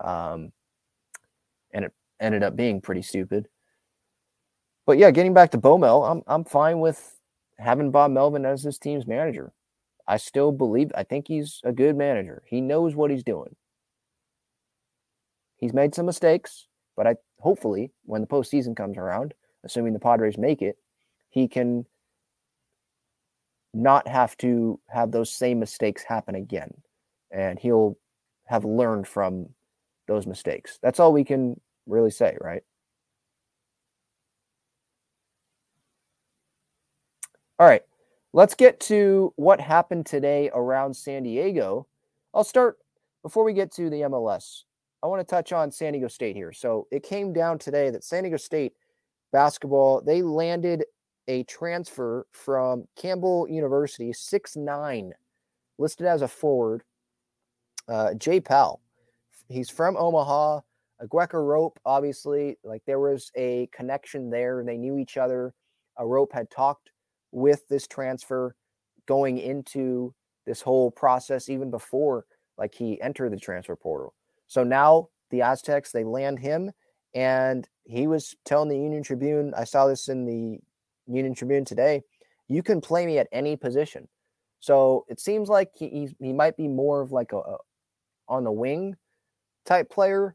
[0.00, 0.52] Um,
[1.72, 3.48] and it ended up being pretty stupid.
[4.86, 7.16] But yeah, getting back to Bomel, I'm I'm fine with
[7.58, 9.52] having Bob Melvin as his team's manager.
[10.08, 12.42] I still believe I think he's a good manager.
[12.46, 13.54] He knows what he's doing.
[15.58, 16.66] He's made some mistakes,
[16.96, 20.78] but I hopefully when the postseason comes around, assuming the Padres make it,
[21.28, 21.86] he can
[23.72, 26.72] not have to have those same mistakes happen again.
[27.30, 27.96] And he'll
[28.46, 29.50] have learned from
[30.10, 30.78] those mistakes.
[30.82, 32.62] That's all we can really say, right?
[37.60, 37.82] All right,
[38.32, 41.86] let's get to what happened today around San Diego.
[42.34, 42.78] I'll start
[43.22, 44.64] before we get to the MLS.
[45.02, 46.52] I want to touch on San Diego State here.
[46.52, 48.72] So it came down today that San Diego State
[49.32, 50.84] basketball, they landed
[51.28, 55.12] a transfer from Campbell University, six nine,
[55.78, 56.82] listed as a forward.
[57.88, 58.80] Uh, Jay Pal.
[59.50, 60.60] He's from Omaha.
[61.02, 64.62] Aguek Arop, obviously, like there was a connection there.
[64.64, 65.54] They knew each other.
[65.98, 66.90] Arop had talked
[67.32, 68.54] with this transfer
[69.06, 70.14] going into
[70.46, 72.26] this whole process even before
[72.58, 74.14] like he entered the transfer portal.
[74.46, 76.70] So now the Aztecs, they land him
[77.14, 80.58] and he was telling the Union Tribune, I saw this in the
[81.06, 82.02] Union Tribune today,
[82.48, 84.06] you can play me at any position.
[84.60, 87.56] So it seems like he, he might be more of like a, a
[88.28, 88.94] on the wing
[89.64, 90.34] type player,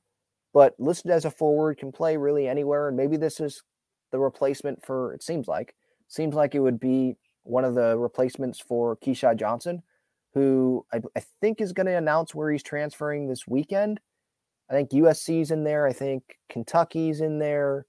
[0.53, 2.87] but listed as a forward, can play really anywhere.
[2.87, 3.63] And maybe this is
[4.11, 5.75] the replacement for, it seems like,
[6.07, 9.83] seems like it would be one of the replacements for Keshad Johnson,
[10.33, 13.99] who I, I think is going to announce where he's transferring this weekend.
[14.69, 15.85] I think USC's in there.
[15.85, 17.85] I think Kentucky's in there.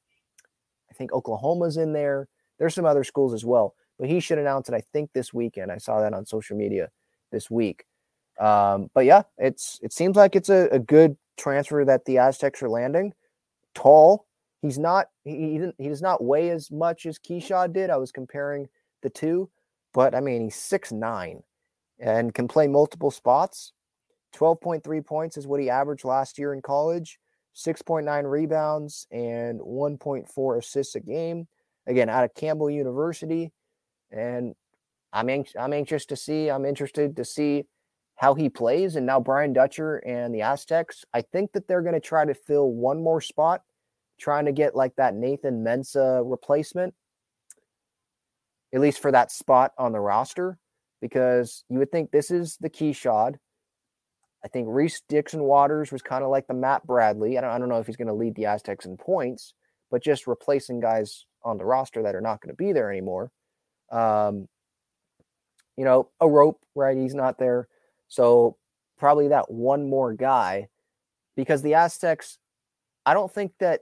[0.90, 2.28] I think Oklahoma's in there.
[2.58, 4.74] There's some other schools as well, but he should announce it.
[4.74, 5.72] I think this weekend.
[5.72, 6.90] I saw that on social media
[7.32, 7.84] this week.
[8.38, 12.62] Um, but yeah, it's it seems like it's a, a good transfer that the Aztecs
[12.62, 13.12] are landing.
[13.74, 14.26] Tall.
[14.62, 15.08] He's not.
[15.24, 17.90] He he, he does not weigh as much as Keshad did.
[17.90, 18.68] I was comparing
[19.02, 19.50] the two,
[19.92, 21.42] but I mean he's six nine
[21.98, 23.72] and can play multiple spots.
[24.34, 27.18] 12.3 points is what he averaged last year in college,
[27.54, 31.48] 6.9 rebounds, and 1.4 assists a game.
[31.86, 33.52] Again, out of Campbell University.
[34.10, 34.54] And
[35.12, 37.64] I'm, anx- I'm anxious to see, I'm interested to see
[38.16, 38.96] how he plays.
[38.96, 42.34] And now Brian Dutcher and the Aztecs, I think that they're going to try to
[42.34, 43.62] fill one more spot,
[44.18, 46.94] trying to get like that Nathan Mensah replacement,
[48.74, 50.58] at least for that spot on the roster,
[51.00, 53.36] because you would think this is the Keshad
[54.46, 57.36] I think Reese Dixon Waters was kind of like the Matt Bradley.
[57.36, 59.54] I don't, I don't know if he's going to lead the Aztecs in points,
[59.90, 63.32] but just replacing guys on the roster that are not going to be there anymore.
[63.90, 64.46] Um,
[65.76, 66.96] you know, Arop, right?
[66.96, 67.66] He's not there.
[68.08, 68.56] So
[68.98, 70.68] probably that one more guy
[71.36, 72.38] because the Aztecs,
[73.04, 73.80] I don't think that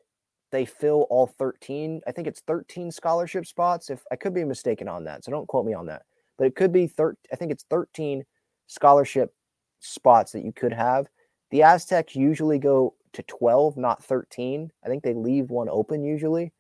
[0.50, 2.00] they fill all 13.
[2.06, 3.90] I think it's 13 scholarship spots.
[3.90, 6.02] If I could be mistaken on that, so don't quote me on that,
[6.38, 7.16] but it could be 13.
[7.32, 8.24] I think it's 13
[8.66, 9.34] scholarship
[9.80, 11.06] spots that you could have.
[11.50, 14.70] The Aztecs usually go to 12, not 13.
[14.84, 16.52] I think they leave one open usually.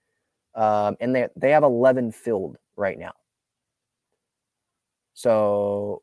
[0.54, 3.12] Um, and they, they have 11 filled right now.
[5.14, 6.02] So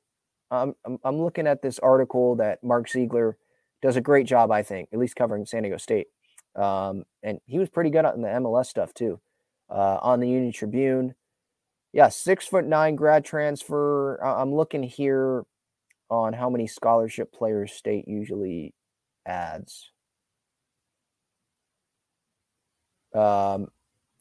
[0.51, 3.37] I'm, I'm looking at this article that Mark Ziegler
[3.81, 6.07] does a great job, I think, at least covering San Diego State.
[6.55, 9.19] Um, and he was pretty good on the MLS stuff too.
[9.69, 11.15] Uh, on the Union Tribune,
[11.93, 14.17] yeah, six foot nine grad transfer.
[14.23, 15.43] I'm looking here
[16.09, 18.73] on how many scholarship players state usually
[19.25, 19.91] adds.
[23.15, 23.67] Um,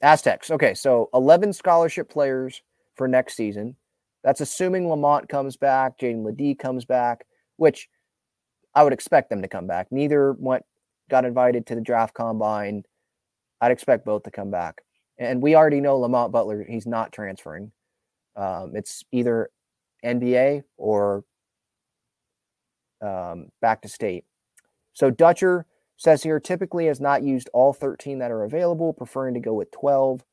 [0.03, 0.51] Aztecs.
[0.51, 2.63] Okay, so 11 scholarship players
[2.97, 3.77] for next season.
[4.23, 7.25] That's assuming Lamont comes back, Jaedon LeDee comes back,
[7.57, 7.89] which
[8.75, 9.89] I would expect them to come back.
[9.91, 10.65] Neither went
[11.09, 12.85] got invited to the draft combine.
[13.61, 14.83] I'd expect both to come back.
[15.19, 17.73] And we already know Lamont Butler, he's not transferring.
[18.37, 19.51] Um, it's either
[20.05, 21.25] NBA or
[23.03, 24.25] um, back to state.
[24.95, 25.67] So Dutcher
[25.97, 29.71] says here typically has not used all 13 that are available, preferring to go with
[29.73, 30.25] 12,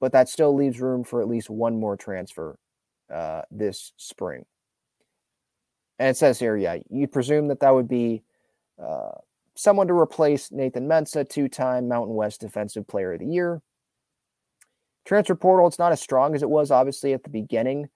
[0.00, 2.58] but that still leaves room for at least one more transfer
[3.12, 4.44] uh, this spring.
[5.98, 8.22] And it says here, yeah, you presume that that would be
[8.82, 9.12] uh,
[9.54, 13.60] someone to replace Nathan Mensah, two time Mountain West Defensive Player of the Year.
[15.04, 17.88] Transfer portal, it's not as strong as it was obviously at the beginning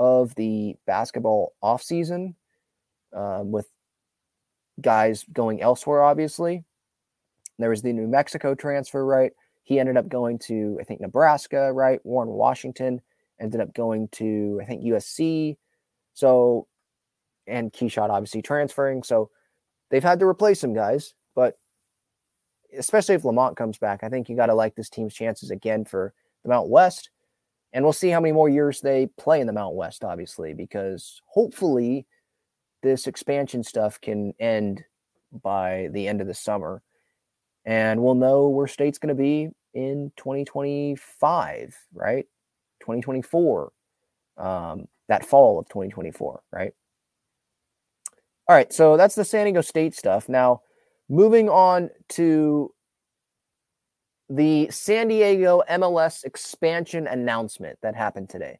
[0.00, 2.34] of the basketball offseason
[3.14, 3.68] um, with
[4.80, 6.64] guys going elsewhere, obviously.
[7.58, 9.32] There was the New Mexico transfer, right?
[9.64, 12.00] He ended up going to, I think, Nebraska, right?
[12.04, 13.00] Warren Washington
[13.40, 15.56] ended up going to, I think, USC.
[16.12, 16.68] So,
[17.46, 19.02] and Keshad obviously transferring.
[19.02, 19.30] So
[19.90, 21.58] they've had to replace some guys, but
[22.76, 25.84] especially if Lamont comes back, I think you got to like this team's chances again
[25.84, 27.10] for the Mount West.
[27.72, 31.20] And we'll see how many more years they play in the Mount West, obviously, because
[31.26, 32.06] hopefully
[32.84, 34.84] this expansion stuff can end
[35.42, 36.82] by the end of the summer.
[37.64, 42.26] And we'll know where state's going to be in 2025, right?
[42.80, 43.72] 2024,
[44.36, 46.72] um, that fall of 2024, right?
[48.46, 50.28] All right, so that's the San Diego State stuff.
[50.28, 50.60] Now,
[51.08, 52.72] moving on to
[54.28, 58.58] the San Diego MLS expansion announcement that happened today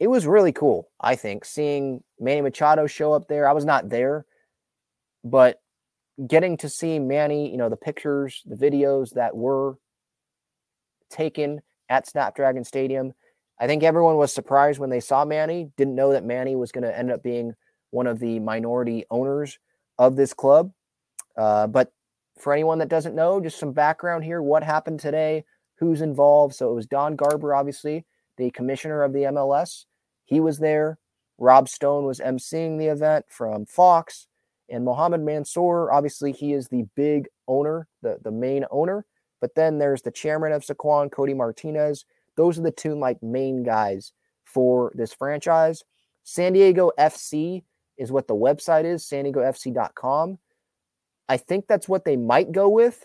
[0.00, 3.48] it was really cool, I think, seeing Manny Machado show up there.
[3.48, 4.26] I was not there,
[5.22, 5.60] but
[6.26, 9.76] getting to see Manny, you know, the pictures, the videos that were
[11.10, 13.12] taken at Snapdragon Stadium.
[13.60, 16.84] I think everyone was surprised when they saw Manny, didn't know that Manny was going
[16.84, 17.54] to end up being
[17.90, 19.58] one of the minority owners
[19.98, 20.72] of this club.
[21.36, 21.92] Uh, but
[22.38, 25.44] for anyone that doesn't know, just some background here what happened today,
[25.76, 26.54] who's involved.
[26.54, 28.04] So it was Don Garber, obviously,
[28.36, 29.84] the commissioner of the MLS.
[30.24, 30.98] He was there.
[31.38, 34.26] Rob Stone was emceeing the event from Fox.
[34.70, 39.04] And Mohammed Mansour, obviously, he is the big owner, the, the main owner.
[39.40, 42.06] But then there's the chairman of Sycuan, Cody Martinez.
[42.36, 44.12] Those are the two like main guys
[44.44, 45.82] for this franchise.
[46.24, 47.62] San Diego FC
[47.98, 50.38] is what the website is, san diegofc.com.
[51.28, 53.04] I think that's what they might go with,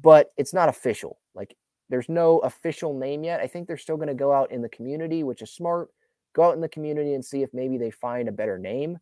[0.00, 1.18] but it's not official.
[1.34, 1.56] Like
[1.88, 3.40] there's no official name yet.
[3.40, 5.88] I think they're still going to go out in the community, which is smart.
[6.34, 8.98] Go out in the community and see if maybe they find a better name.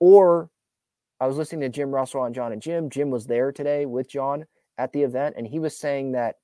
[0.00, 0.50] Or
[1.20, 2.90] I was listening to Jim Russell on John and Jim.
[2.90, 4.46] Jim was there today with John
[4.78, 6.36] at the event, and he was saying that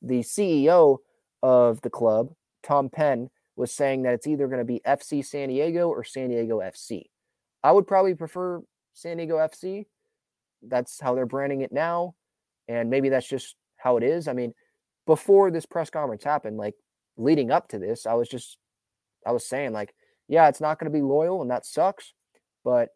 [0.00, 0.98] the CEO
[1.42, 2.32] of the club,
[2.62, 6.30] Tom Penn, was saying that it's either going to be FC San Diego or San
[6.30, 7.04] Diego FC.
[7.62, 8.62] I would probably prefer
[8.94, 9.86] San Diego FC.
[10.62, 12.14] That's how they're branding it now.
[12.68, 14.28] And maybe that's just how it is.
[14.28, 14.54] I mean,
[15.06, 16.74] before this press conference happened, like
[17.16, 18.58] leading up to this, I was just,
[19.26, 19.94] I was saying, like,
[20.28, 22.12] yeah, it's not going to be loyal and that sucks,
[22.64, 22.90] but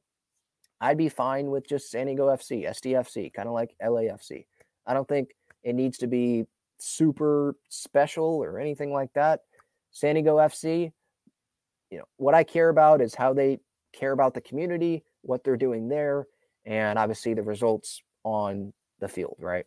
[0.82, 4.46] I'd be fine with just San Diego FC, SDFC, kind of like LAFC.
[4.84, 5.30] I don't think
[5.62, 6.44] it needs to be
[6.78, 9.40] super special or anything like that.
[9.92, 10.90] San Diego FC,
[11.90, 13.60] you know, what I care about is how they
[13.92, 16.26] care about the community, what they're doing there,
[16.66, 19.66] and obviously the results on the field, right?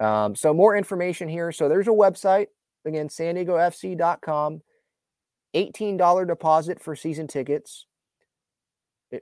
[0.00, 1.52] Um, so more information here.
[1.52, 2.48] So there's a website
[2.84, 4.62] again, san diego fc.com,
[5.54, 7.86] $18 deposit for season tickets,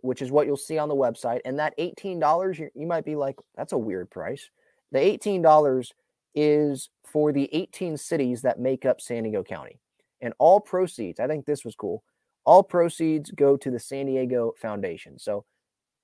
[0.02, 1.40] which is what you'll see on the website.
[1.44, 4.48] And that $18, you, might be like, that's a weird price.
[4.92, 5.90] The $18
[6.34, 9.78] is for the 18 cities that make up San Diego County.
[10.20, 12.02] And all proceeds, I think this was cool,
[12.44, 15.18] all proceeds go to the San Diego Foundation.
[15.18, 15.44] So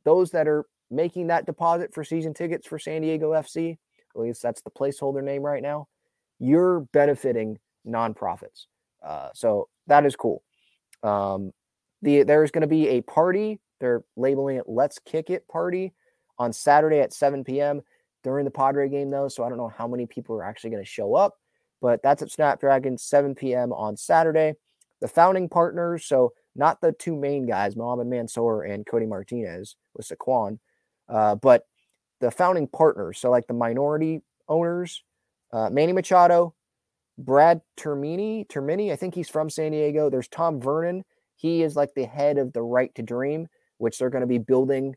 [0.05, 3.79] those that are making that deposit for season tickets for San Diego FC,
[4.15, 5.87] at least that's the placeholder name right now,
[6.39, 8.67] you're benefiting nonprofits.
[9.03, 10.43] Uh, so that is cool.
[11.03, 11.53] Um,
[12.03, 13.61] the there's going to be a party.
[13.81, 15.93] They're labeling it "Let's Kick It" party
[16.39, 17.83] on Saturday at 7 p.m.
[18.23, 19.29] during the Padre game, though.
[19.29, 21.35] So I don't know how many people are actually going to show up,
[21.81, 23.73] but that's at Snapdragon 7 p.m.
[23.73, 24.55] on Saturday.
[25.01, 30.07] The founding partners, so not the two main guys, Mohamed Mansour and Cody Martinez with
[30.07, 30.59] Sycuan,
[31.09, 31.65] uh, but
[32.21, 35.03] the founding partners, so like the minority owners,
[35.53, 36.55] uh, Manny Machado,
[37.19, 40.11] Brad Termini, Termini, I think he's from San Diego.
[40.11, 41.05] There's Tom Vernon.
[41.35, 43.49] He is like the head of the Right to Dream,
[43.81, 44.95] which they're going to be building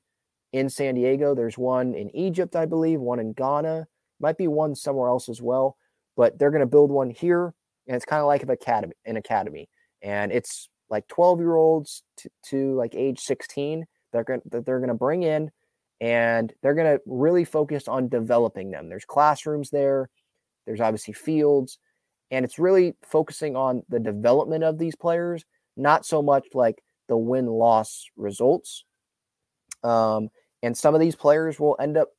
[0.51, 1.33] in San Diego.
[1.33, 3.87] There's one in Egypt, I believe, one in Ghana,
[4.19, 5.77] might be one somewhere else as well,
[6.15, 7.53] but they're going to build one here,
[7.87, 9.69] and it's kind of like an academy, an academy,
[10.01, 14.79] and it's like 12 year olds to, to like age 16 they're going that they're
[14.79, 15.51] going to bring in
[15.99, 18.87] and they're going to really focus on developing them.
[18.87, 20.09] There's classrooms there,
[20.65, 21.79] there's obviously fields,
[22.31, 25.43] and it's really focusing on the development of these players,
[25.75, 28.85] not so much like the win loss results.
[29.83, 30.29] Um,
[30.61, 32.09] and some of these players will end up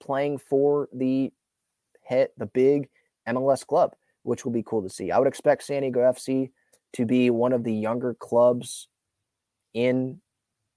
[0.00, 1.32] playing for the
[2.02, 2.88] hit the big
[3.28, 5.10] MLS club, which will be cool to see.
[5.10, 6.50] I would expect San Diego FC
[6.94, 8.88] to be one of the younger clubs
[9.72, 10.20] in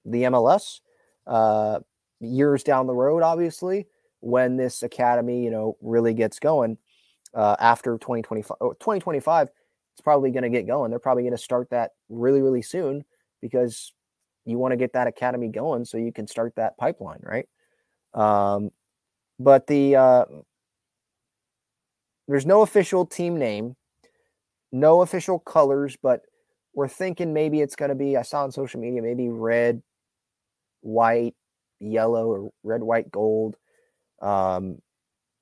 [0.04, 0.80] the MLS.
[1.26, 1.80] Uh,
[2.20, 3.86] years down the road, obviously,
[4.20, 6.78] when this academy, you know, really gets going
[7.34, 9.48] uh, after 2025, 2025,
[9.92, 10.90] it's probably going to get going.
[10.90, 13.04] They're probably going to start that really, really soon
[13.40, 13.92] because
[14.44, 17.48] you want to get that academy going so you can start that pipeline, right?
[18.14, 18.70] Um,
[19.38, 20.24] but the uh,
[22.28, 23.76] there's no official team name,
[24.72, 26.22] no official colors, but
[26.74, 28.16] we're thinking maybe it's going to be.
[28.16, 29.82] I saw on social media maybe red,
[30.80, 31.34] white,
[31.80, 33.56] yellow or red, white, gold.
[34.22, 34.78] Um,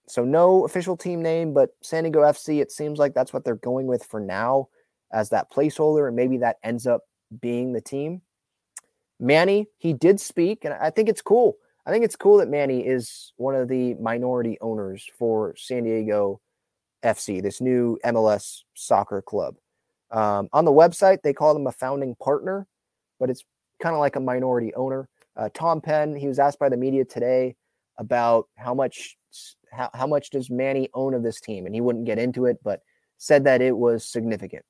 [0.07, 3.57] so no official team name, but San Diego FC, it seems like that's what they're
[3.57, 4.69] going with for now
[5.13, 7.03] as that placeholder, and maybe that ends up
[7.41, 8.23] being the team.
[9.21, 11.57] Manny, he did speak, and I think it's cool.
[11.87, 16.41] I think it's cool that Manny is one of the minority owners for San Diego
[17.05, 19.57] FC, this new MLS soccer club.
[20.11, 22.67] Um, on the website, they call him a founding partner,
[23.21, 23.45] but it's
[23.83, 25.09] kind of like a minority owner.
[25.37, 27.57] Uh, Tom Penn, he was asked by the media today
[27.99, 29.17] about how much
[29.73, 32.59] how, how much does Manny own of this team, and he wouldn't get into it,
[32.63, 32.81] but
[33.19, 34.65] said that it was significant.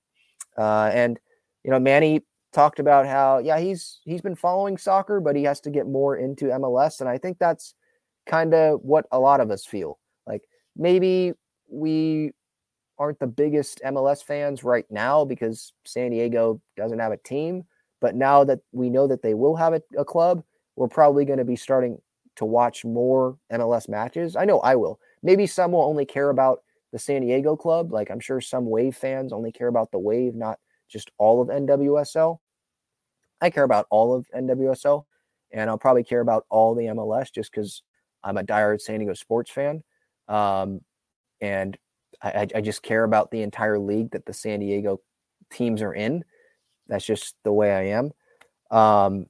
[0.56, 1.18] Uh, and
[1.62, 2.22] you know, Manny
[2.54, 6.16] talked about how yeah he's he's been following soccer, but he has to get more
[6.16, 7.74] into MLS, and I think that's
[8.26, 10.42] kind of what a lot of us feel like.
[10.76, 11.34] Maybe
[11.68, 12.32] we
[12.98, 17.64] aren't the biggest MLS fans right now because San Diego doesn't have a team.
[18.00, 20.42] But now that we know that they will have a, a club,
[20.76, 21.98] we're probably going to be starting
[22.36, 24.36] to watch more MLS matches.
[24.36, 24.98] I know I will.
[25.22, 26.62] Maybe some will only care about
[26.92, 27.92] the San Diego club.
[27.92, 30.58] Like I'm sure some Wave fans only care about the Wave, not
[30.88, 32.38] just all of NWSL.
[33.44, 35.04] I care about all of NWSL,
[35.52, 37.82] and I'll probably care about all the MLS just because
[38.22, 39.82] I'm a diehard San Diego sports fan.
[40.28, 40.80] Um,
[41.42, 41.76] and
[42.22, 45.02] I, I just care about the entire league that the San Diego
[45.52, 46.24] teams are in.
[46.88, 48.12] That's just the way I am.
[48.70, 49.26] Um,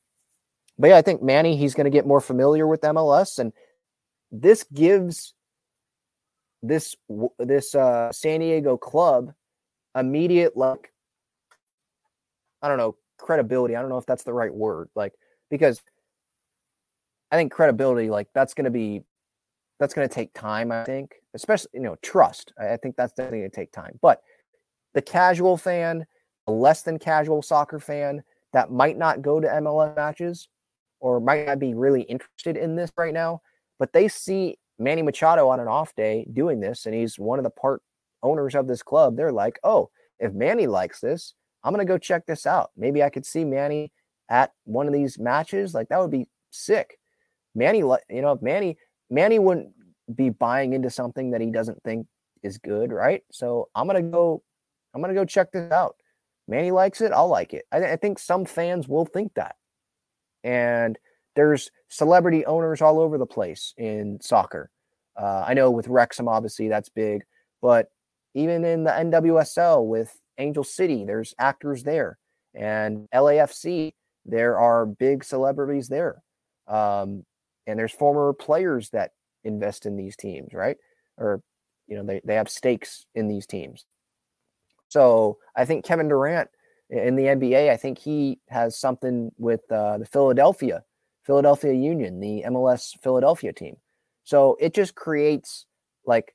[0.78, 3.52] but yeah, I think Manny, he's going to get more familiar with MLS, and
[4.30, 5.34] this gives
[6.62, 6.94] this
[7.40, 9.32] this uh, San Diego club
[9.96, 10.92] immediate like
[12.62, 13.76] I don't know credibility.
[13.76, 15.12] I don't know if that's the right word, like
[15.50, 15.82] because
[17.30, 19.02] I think credibility, like that's going to be
[19.80, 20.70] that's going to take time.
[20.70, 22.52] I think, especially you know trust.
[22.58, 23.98] I, I think that's definitely going to take time.
[24.00, 24.22] But
[24.94, 26.06] the casual fan,
[26.46, 28.22] a less than casual soccer fan
[28.52, 30.48] that might not go to MLS matches
[31.00, 33.42] or might not be really interested in this right now,
[33.78, 37.42] but they see Manny Machado on an off day doing this, and he's one of
[37.42, 37.82] the part
[38.22, 39.16] owners of this club.
[39.16, 41.34] They're like, oh, if Manny likes this,
[41.64, 42.70] I'm gonna go check this out.
[42.76, 43.90] Maybe I could see Manny
[44.28, 45.74] at one of these matches.
[45.74, 46.98] Like that would be sick.
[47.54, 48.76] Manny, you know, Manny
[49.10, 49.70] Manny wouldn't
[50.14, 52.06] be buying into something that he doesn't think
[52.42, 53.22] is good, right?
[53.32, 54.42] So I'm gonna go,
[54.94, 55.96] I'm gonna go check this out.
[56.46, 57.64] Manny likes it, I'll like it.
[57.72, 59.56] I, I think some fans will think that,
[60.42, 60.98] and
[61.36, 64.70] there's celebrity owners all over the place in soccer.
[65.16, 67.22] Uh, I know with Wrexham, obviously that's big,
[67.62, 67.88] but
[68.34, 72.18] even in the NWSL with Angel City, there's actors there,
[72.54, 73.92] and LAFC,
[74.24, 76.22] there are big celebrities there,
[76.66, 77.24] um,
[77.66, 79.12] and there's former players that
[79.44, 80.76] invest in these teams, right?
[81.18, 81.42] Or
[81.86, 83.84] you know they they have stakes in these teams.
[84.88, 86.50] So I think Kevin Durant
[86.90, 90.84] in the NBA, I think he has something with uh, the Philadelphia
[91.24, 93.76] Philadelphia Union, the MLS Philadelphia team.
[94.24, 95.66] So it just creates
[96.06, 96.33] like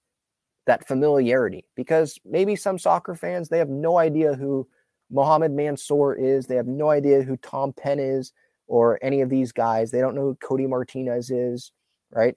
[0.69, 4.67] that familiarity because maybe some soccer fans they have no idea who
[5.11, 8.31] Mohamed Mansour is, they have no idea who Tom Penn is
[8.67, 9.89] or any of these guys.
[9.89, 11.71] They don't know who Cody Martinez is,
[12.11, 12.35] right?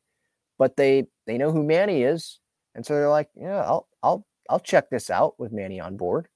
[0.59, 2.41] But they they know who Manny is,
[2.75, 6.29] and so they're like, yeah, I'll I'll I'll check this out with Manny on board.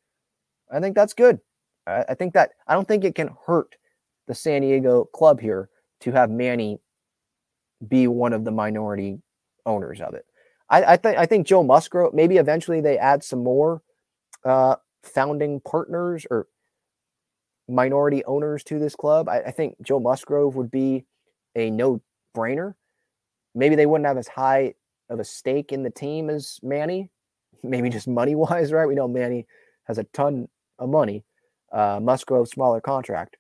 [0.70, 1.40] I think that's good.
[1.86, 3.76] I, I think that I don't think it can hurt
[4.26, 5.70] the San Diego club here
[6.00, 6.78] to have Manny
[7.88, 9.18] be one of the minority
[9.64, 10.26] owners of it.
[10.68, 13.82] I, I think I think Joe Musgrove maybe eventually they add some more
[14.44, 16.46] uh, founding partners or
[17.68, 19.28] minority owners to this club.
[19.28, 21.04] I, I think Joe Musgrove would be
[21.54, 22.00] a no
[22.36, 22.74] brainer.
[23.54, 24.74] Maybe they wouldn't have as high
[25.08, 27.10] of a stake in the team as Manny,
[27.62, 28.86] maybe just money wise, right?
[28.86, 29.46] We know Manny
[29.84, 30.48] has a ton
[30.78, 31.24] of money.
[31.72, 33.36] Uh, Musgrove smaller contract,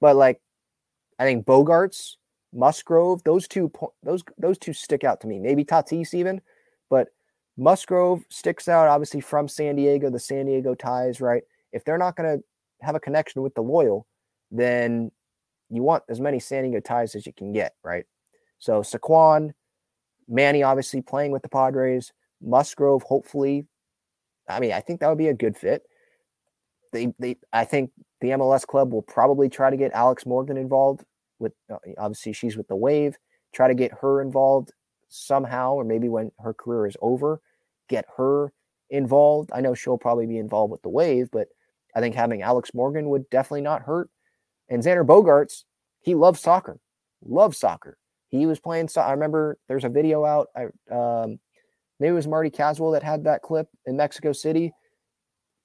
[0.00, 0.40] but like
[1.18, 2.16] I think Bogaerts,
[2.52, 3.72] Musgrove, those two
[4.02, 5.38] those those two stick out to me.
[5.38, 6.40] Maybe Tatis even,
[6.90, 7.08] but
[7.56, 11.42] Musgrove sticks out obviously from San Diego, the San Diego ties, right?
[11.72, 12.44] If they're not going to
[12.84, 14.06] have a connection with the loyal,
[14.50, 15.10] then
[15.70, 18.04] you want as many San Diego ties as you can get, right?
[18.58, 19.52] So Sycuan,
[20.28, 22.12] Manny obviously playing with the Padres,
[22.42, 23.66] Musgrove hopefully.
[24.48, 25.82] I mean, I think that would be a good fit.
[26.92, 31.04] They they I think the MLS club will probably try to get Alex Morgan involved
[31.42, 33.18] with uh, obviously she's with the Wave.
[33.52, 34.72] Try to get her involved
[35.08, 37.40] somehow, or maybe when her career is over,
[37.88, 38.52] get her
[38.88, 39.50] involved.
[39.52, 41.48] I know she'll probably be involved with the Wave, but
[41.94, 44.08] I think having Alex Morgan would definitely not hurt.
[44.68, 45.64] And Xander Bogaerts,
[46.00, 46.78] he loves soccer,
[47.22, 47.98] loves soccer.
[48.28, 48.88] He was playing.
[48.88, 50.48] So I remember there's a video out.
[50.56, 50.64] I
[50.94, 51.38] um,
[52.00, 54.72] maybe it was Marty Caswell that had that clip in Mexico City.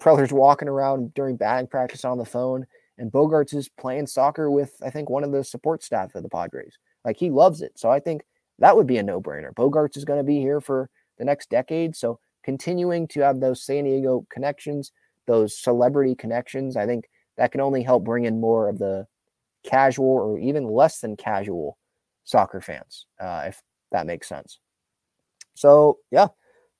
[0.01, 2.67] Preller's walking around during batting practice on the phone,
[2.97, 6.29] and Bogaerts is playing soccer with, I think, one of the support staff of the
[6.29, 6.77] Padres.
[7.05, 7.77] Like he loves it.
[7.77, 8.23] So I think
[8.59, 9.53] that would be a no brainer.
[9.53, 11.95] Bogaerts is going to be here for the next decade.
[11.95, 14.91] So continuing to have those San Diego connections,
[15.25, 19.05] those celebrity connections, I think that can only help bring in more of the
[19.63, 21.77] casual or even less than casual
[22.23, 23.61] soccer fans, uh, if
[23.91, 24.59] that makes sense.
[25.53, 26.27] So, yeah.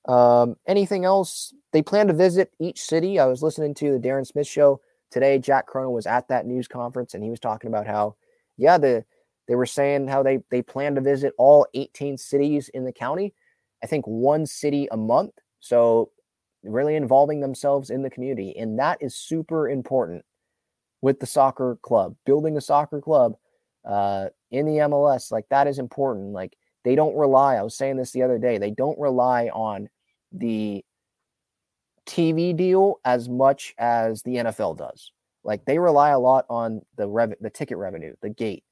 [0.06, 1.52] Um, anything else?
[1.72, 3.18] They plan to visit each city.
[3.18, 6.68] I was listening to the Darren Smith show today Jack Cronin was at that news
[6.68, 8.16] conference and he was talking about how,
[8.56, 9.04] yeah, the
[9.46, 13.34] they were saying how they they plan to visit all 18 cities in the county.
[13.82, 15.32] I think one city a month.
[15.60, 16.10] So
[16.62, 18.56] really involving themselves in the community.
[18.56, 20.24] And that is super important
[21.00, 22.16] with the soccer club.
[22.26, 23.36] Building a soccer club
[23.84, 26.32] uh, in the MLS, like that is important.
[26.32, 29.88] Like they don't rely, I was saying this the other day, they don't rely on
[30.32, 30.84] the
[32.08, 35.12] TV deal as much as the NFL does.
[35.44, 38.64] Like they rely a lot on the rev- the ticket revenue, the gate.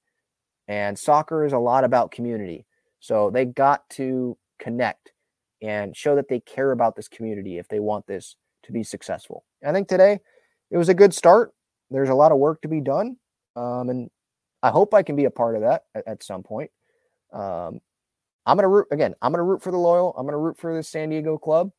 [0.67, 2.67] And soccer is a lot about community.
[2.99, 5.13] So they got to connect
[5.63, 9.45] and show that they care about this community if they want this to be successful.
[9.65, 10.19] I think today
[10.71, 11.53] it was a good start.
[11.91, 13.17] There's a lot of work to be done.
[13.55, 14.11] Um, and
[14.63, 16.71] I hope I can be a part of that at, at some point.
[17.33, 17.81] Um,
[18.45, 19.15] I'm going to root again.
[19.23, 20.15] I'm going to root for the loyal.
[20.17, 21.71] I'm going to root for the San Diego club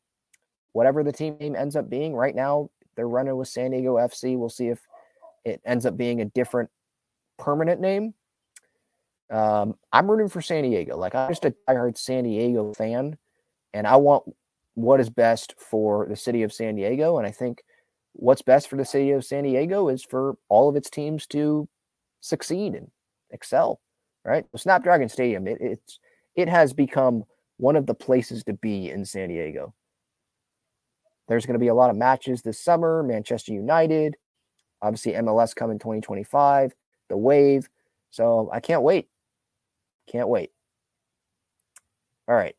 [0.72, 2.14] whatever the team name ends up being.
[2.14, 4.36] Right now, they're running with San Diego FC.
[4.36, 4.80] We'll see if
[5.44, 6.70] it ends up being a different
[7.38, 8.14] permanent name.
[9.30, 10.96] Um, I'm rooting for San Diego.
[10.96, 13.16] Like I'm just a diehard San Diego fan,
[13.74, 14.24] and I want
[14.74, 17.18] what is best for the city of San Diego.
[17.18, 17.62] And I think
[18.12, 21.68] what's best for the city of San Diego is for all of its teams to
[22.20, 22.90] succeed and
[23.30, 23.80] excel.
[24.24, 24.44] Right?
[24.56, 26.00] Snapdragon Stadium, it, it's
[26.34, 27.24] it has become
[27.56, 29.74] one of the places to be in San Diego.
[31.28, 33.02] There's going to be a lot of matches this summer.
[33.02, 34.16] Manchester United,
[34.80, 36.74] obviously MLS coming 2025,
[37.08, 37.68] the Wave.
[38.10, 39.08] So I can't wait.
[40.10, 40.50] Can't wait.
[42.26, 42.56] All right.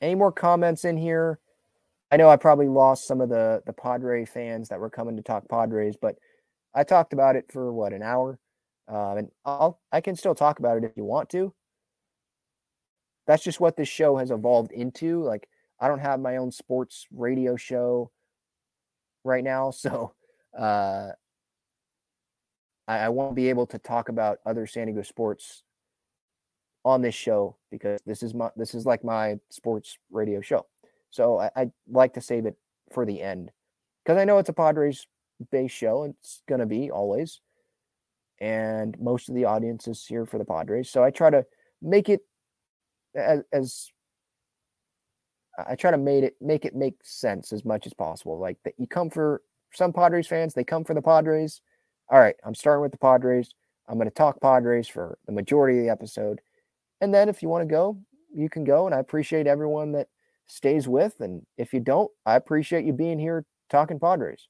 [0.00, 1.38] Any more comments in here?
[2.10, 5.22] I know I probably lost some of the the Padre fans that were coming to
[5.22, 6.16] talk Padres, but
[6.74, 8.38] I talked about it for what an hour,
[8.88, 11.52] um, and I'll I can still talk about it if you want to.
[13.26, 15.22] That's just what this show has evolved into.
[15.24, 15.48] Like
[15.78, 18.10] I don't have my own sports radio show
[19.24, 20.14] right now, so
[20.58, 21.10] uh,
[22.88, 25.62] I, I won't be able to talk about other San Diego sports
[26.84, 30.66] on this show because this is my this is like my sports radio show.
[31.10, 32.56] So I, I like to save it
[32.92, 33.50] for the end
[34.04, 35.06] because I know it's a Padres
[35.50, 36.04] based show.
[36.04, 37.40] It's gonna be always,
[38.40, 40.90] and most of the audience is here for the Padres.
[40.90, 41.44] So I try to
[41.82, 42.20] make it
[43.14, 43.90] as, as
[45.68, 48.38] I try to make it make it make sense as much as possible.
[48.38, 49.42] Like that you come for
[49.72, 51.60] some Padres fans, they come for the Padres.
[52.08, 53.54] All right, I'm starting with the Padres.
[53.88, 56.40] I'm going to talk Padres for the majority of the episode.
[57.00, 57.98] And then if you want to go,
[58.34, 58.86] you can go.
[58.86, 60.08] And I appreciate everyone that
[60.46, 61.20] stays with.
[61.20, 64.48] And if you don't, I appreciate you being here talking Padres.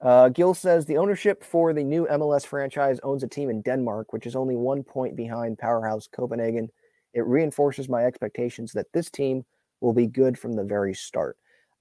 [0.00, 4.12] Uh, Gil says the ownership for the new MLS franchise owns a team in Denmark,
[4.12, 6.68] which is only one point behind powerhouse Copenhagen.
[7.14, 9.44] It reinforces my expectations that this team
[9.80, 11.36] will be good from the very start.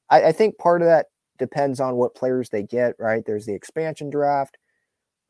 [0.10, 1.08] I, I think part of that
[1.40, 3.24] depends on what players they get, right?
[3.26, 4.58] There's the expansion draft.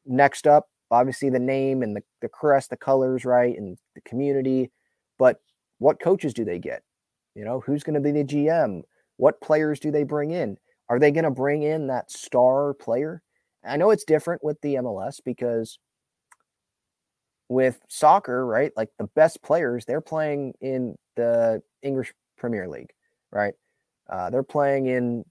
[0.06, 3.56] Next up, obviously the name and the, the crest, the colors, right?
[3.58, 4.72] And the community.
[5.18, 5.38] But
[5.80, 6.84] what coaches do they get?
[7.36, 8.82] You know, who's going to be the GM?
[9.18, 10.58] What players do they bring in?
[10.90, 13.22] Are they going to bring in that star player?
[13.64, 15.80] I know it's different with the MLS because
[17.52, 18.72] with soccer, right?
[18.78, 22.92] Like the best players, they're playing in the English Premier League,
[23.30, 23.54] right?
[24.10, 25.26] Uh, they're playing in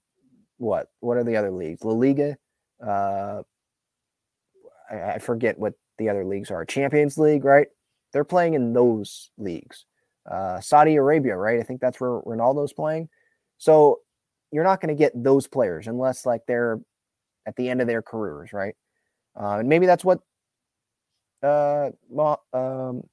[0.57, 0.89] what?
[0.99, 1.83] What are the other leagues?
[1.83, 2.37] La Liga,
[2.85, 3.41] uh,
[4.91, 6.63] I, I forget what the other leagues are.
[6.63, 7.67] Champions League, right?
[8.13, 9.85] They're playing in those leagues.
[10.29, 11.59] Uh, Saudi Arabia, right?
[11.59, 13.09] I think that's where Ronaldo's playing.
[13.57, 14.01] So
[14.51, 16.79] you're not going to get those players unless like they're
[17.47, 18.75] at the end of their careers, right?
[19.35, 20.19] Uh, and maybe that's what
[21.43, 21.89] uh,
[22.53, 23.03] um,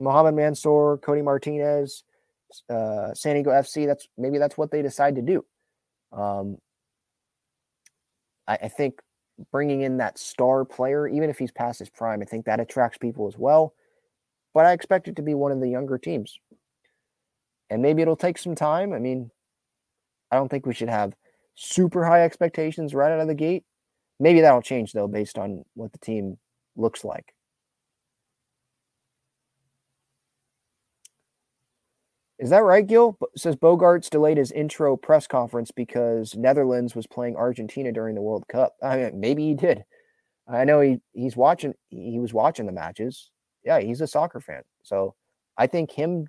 [0.00, 2.04] Mohamed Mansour, Cody Martinez,
[2.68, 3.86] uh, San Diego FC.
[3.86, 5.44] That's maybe that's what they decide to do.
[6.12, 6.58] Um,
[8.46, 9.00] I, I think
[9.50, 12.98] bringing in that star player, even if he's past his prime, I think that attracts
[12.98, 13.74] people as well.
[14.54, 16.38] But I expect it to be one of the younger teams.
[17.70, 18.92] And maybe it'll take some time.
[18.92, 19.30] I mean,
[20.30, 21.14] I don't think we should have
[21.54, 23.64] super high expectations right out of the gate.
[24.20, 26.36] Maybe that'll change though, based on what the team
[26.76, 27.34] looks like.
[32.42, 33.16] Is that right, Gil?
[33.36, 38.48] says Bogaerts delayed his intro press conference because Netherlands was playing Argentina during the World
[38.48, 38.74] Cup.
[38.82, 39.84] I mean, maybe he did.
[40.48, 41.74] I know he he's watching.
[41.90, 43.30] He was watching the matches.
[43.64, 44.62] Yeah, he's a soccer fan.
[44.82, 45.14] So
[45.56, 46.26] I think him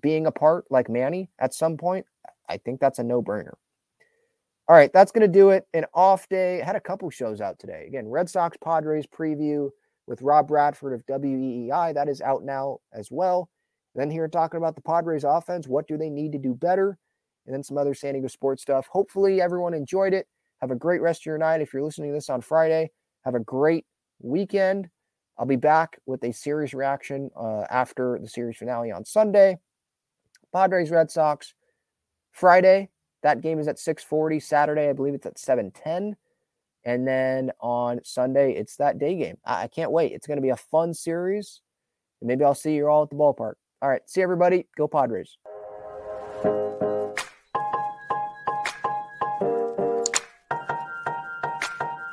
[0.00, 2.06] being a part like Manny at some point,
[2.48, 3.52] I think that's a no brainer.
[4.66, 5.66] All right, that's going to do it.
[5.74, 6.62] An off day.
[6.64, 7.84] Had a couple shows out today.
[7.86, 9.68] Again, Red Sox Padres preview
[10.06, 11.92] with Rob Bradford of WEEI.
[11.92, 13.50] That is out now as well.
[13.94, 15.68] Then here talking about the Padres offense.
[15.68, 16.98] What do they need to do better?
[17.46, 18.86] And then some other San Diego sports stuff.
[18.86, 20.26] Hopefully everyone enjoyed it.
[20.60, 21.60] Have a great rest of your night.
[21.60, 22.90] If you're listening to this on Friday,
[23.24, 23.84] have a great
[24.20, 24.88] weekend.
[25.38, 29.58] I'll be back with a series reaction uh, after the series finale on Sunday.
[30.52, 31.54] Padres Red Sox
[32.30, 32.90] Friday.
[33.22, 34.42] That game is at 6:40.
[34.42, 36.14] Saturday, I believe it's at 7:10.
[36.84, 39.38] And then on Sunday, it's that day game.
[39.44, 40.12] I, I can't wait.
[40.12, 41.60] It's going to be a fun series.
[42.20, 43.54] And maybe I'll see you all at the ballpark.
[43.82, 44.08] All right.
[44.08, 44.66] See everybody.
[44.76, 45.36] Go Padres.